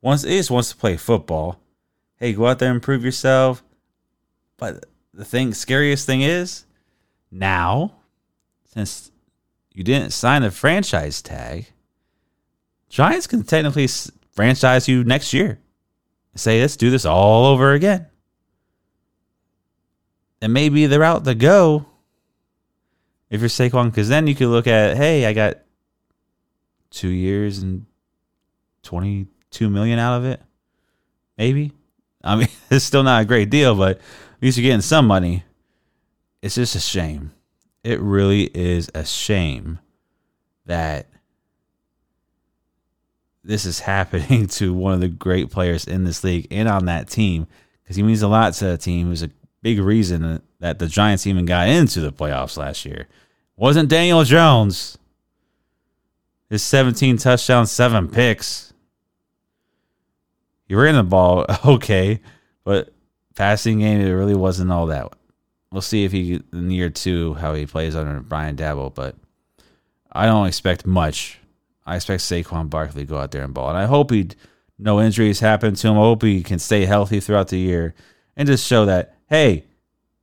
Once 0.01 0.25
is 0.25 0.51
wants 0.51 0.71
to 0.71 0.77
play 0.77 0.97
football. 0.97 1.61
Hey, 2.17 2.33
go 2.33 2.47
out 2.47 2.59
there 2.59 2.71
and 2.71 2.83
prove 2.83 3.05
yourself. 3.05 3.63
But 4.57 4.87
the 5.15 5.25
thing, 5.25 5.55
scariest 5.55 6.07
thing 6.07 6.21
is, 6.21 6.65
now, 7.31 7.95
since 8.65 9.11
you 9.73 9.85
didn't 9.85 10.13
sign 10.13 10.43
a 10.43 10.51
franchise 10.51 11.23
tag, 11.23 11.67
Giants 12.89 13.27
can 13.27 13.43
technically 13.43 13.89
franchise 14.33 14.89
you 14.89 15.05
next 15.05 15.33
year. 15.33 15.59
Say, 16.35 16.61
let's 16.61 16.77
do 16.77 16.91
this 16.91 17.05
all 17.05 17.47
over 17.47 17.73
again. 17.73 18.07
And 20.41 20.53
maybe 20.53 20.87
the 20.87 21.01
route 21.01 21.25
to 21.25 21.35
go 21.35 21.87
if 23.29 23.41
you're 23.41 23.51
Saquon, 23.51 23.91
because 23.91 24.09
then 24.09 24.27
you 24.27 24.35
could 24.35 24.49
look 24.49 24.67
at, 24.67 24.97
hey, 24.97 25.27
I 25.27 25.33
got 25.33 25.59
two 26.91 27.09
years 27.09 27.59
and 27.59 27.87
22 28.83 29.71
million 29.71 29.99
out 29.99 30.19
of 30.19 30.25
it. 30.25 30.43
Maybe. 31.37 31.73
I 32.23 32.37
mean, 32.37 32.49
it's 32.71 32.85
still 32.85 33.03
not 33.03 33.23
a 33.23 33.25
great 33.25 33.51
deal, 33.51 33.75
but 33.75 33.97
at 33.99 34.43
least 34.43 34.59
you're 34.59 34.63
getting 34.63 34.81
some 34.81 35.07
money 35.07 35.45
it's 36.43 36.55
just 36.55 36.75
a 36.75 36.81
shame. 36.81 37.33
It 37.85 38.01
really 38.01 38.45
is 38.55 38.91
a 38.95 39.05
shame 39.05 39.79
that 40.67 41.09
this 43.45 43.65
is 43.65 43.81
happening 43.81 44.47
to 44.47 44.75
one 44.75 44.95
of 44.95 45.01
the 45.01 45.09
great 45.09 45.51
players 45.51 45.87
in 45.87 46.05
this 46.05 46.25
league 46.25 46.47
and 46.51 46.69
on 46.69 46.87
that 46.87 47.09
team 47.09 47.47
because 47.83 47.97
he 47.97 48.03
means 48.03 48.23
a 48.23 48.29
lot 48.29 48.55
to 48.55 48.67
the 48.67 48.79
team. 48.79 49.07
He 49.07 49.11
was 49.11 49.23
a 49.23 49.31
big 49.63 49.79
reason 49.81 50.43
that 50.61 50.79
the 50.79 50.87
Giants 50.87 51.27
even 51.27 51.47
got 51.47 51.69
into 51.69 52.01
the 52.01 52.13
playoffs 52.13 52.57
last 52.57 52.85
year. 52.85 53.07
Wasn't 53.57 53.89
Daniel 53.89 54.23
Jones. 54.25 54.99
His 56.49 56.63
17 56.63 57.19
touchdowns, 57.19 57.71
seven 57.71 58.09
picks. 58.09 58.73
He 60.67 60.75
ran 60.75 60.95
the 60.95 61.03
ball 61.03 61.47
okay, 61.65 62.21
but 62.65 62.93
passing 63.35 63.81
game 63.81 64.01
it 64.01 64.11
really 64.11 64.35
wasn't 64.35 64.73
all 64.73 64.87
that 64.87 65.13
we'll 65.73 65.83
see 65.83 66.05
if 66.05 66.13
he 66.13 66.41
in 66.53 66.71
year 66.71 66.91
two 66.91 67.35
how 67.35 67.55
he 67.55 67.67
plays 67.67 67.97
under 67.97 68.21
Brian 68.21 68.57
Daboll, 68.57 68.95
but 68.95 69.17
I 70.11 70.27
don't 70.27 70.47
expect 70.47 70.87
much. 70.87 71.39
I 71.87 71.97
expect 71.97 72.23
Saquon 72.23 72.69
Barkley 72.69 73.03
to 73.03 73.09
go 73.09 73.19
out 73.19 73.31
there 73.31 73.45
and 73.45 73.55
ball, 73.55 73.69
and 73.69 73.79
I 73.79 73.87
hope 73.87 74.11
he 74.11 74.29
no 74.79 75.01
injuries 75.01 75.41
happen 75.41 75.75
to 75.75 75.89
him. 75.89 75.95
I 75.95 76.03
hope 76.03 76.23
he 76.23 76.43
can 76.43 76.59
stay 76.59 76.85
healthy 76.85 77.21
throughout 77.21 77.49
the 77.49 77.59
year 77.59 77.95
and 78.37 78.47
just 78.47 78.67
show 78.67 78.85
that 78.87 79.17
hey, 79.29 79.65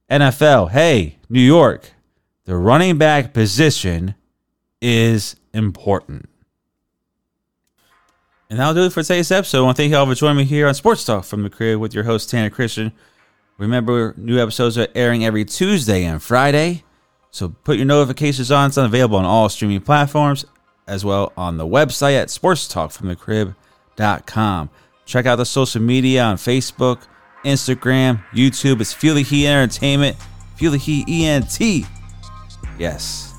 NFL, 0.09 0.71
hey, 0.71 1.17
New 1.29 1.41
York, 1.41 1.91
the 2.45 2.55
running 2.55 2.97
back 2.97 3.33
position 3.33 4.15
is 4.81 5.35
important. 5.56 6.30
And 8.50 8.60
that'll 8.60 8.74
do 8.76 8.84
it 8.84 8.94
for 8.94 9.02
today's 9.02 9.32
episode. 9.32 9.60
I 9.60 9.62
want 9.62 9.78
to 9.78 9.84
thank 9.84 9.91
you 9.91 9.98
all 9.98 10.06
for 10.06 10.13
joining 10.13 10.38
me 10.38 10.44
here 10.44 10.68
on 10.68 10.76
Sports 10.76 11.04
Talk 11.04 11.26
from 11.26 11.41
the 11.44 11.50
crib 11.50 11.80
with 11.80 11.96
your 11.96 12.04
host 12.04 12.30
Tanner 12.30 12.52
Christian. 12.52 12.91
Remember, 13.58 14.13
new 14.18 14.38
episodes 14.39 14.78
are 14.78 14.88
airing 14.94 15.26
every 15.26 15.46
Tuesday 15.46 16.04
and 16.04 16.22
Friday. 16.22 16.84
So 17.32 17.50
put 17.50 17.78
your 17.78 17.86
notifications 17.86 18.52
on. 18.52 18.68
It's 18.68 18.78
available 18.78 19.18
on 19.18 19.26
all 19.26 19.50
streaming 19.50 19.82
platforms, 19.82 20.46
as 20.88 21.04
well 21.04 21.34
on 21.36 21.58
the 21.58 21.65
website 21.65 22.22
at 22.22 22.28
sportstalkfromthecrib.com. 22.28 24.70
Check 25.06 25.26
out 25.26 25.38
the 25.38 25.46
social 25.46 25.82
media 25.82 26.22
on 26.24 26.38
Facebook, 26.38 27.02
Instagram, 27.44 28.24
YouTube. 28.32 28.80
It's 28.82 28.94
Feel 28.94 29.15
the 29.15 29.24
Heat 29.24 29.48
Entertainment. 29.48 30.18
Feel 30.56 30.70
the 30.72 30.78
Heat 30.78 31.10
ENT. 31.10 31.88
Yes. 32.80 33.35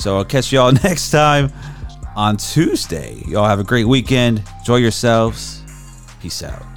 So 0.00 0.16
I'll 0.16 0.24
catch 0.24 0.50
y'all 0.50 0.72
next 0.84 1.10
time 1.10 1.52
on 2.16 2.38
Tuesday. 2.38 3.22
Y'all 3.28 3.46
have 3.46 3.60
a 3.60 3.64
great 3.64 3.84
weekend. 3.84 4.42
Enjoy 4.60 4.76
yourselves. 4.76 5.62
Peace 6.22 6.42
out. 6.42 6.69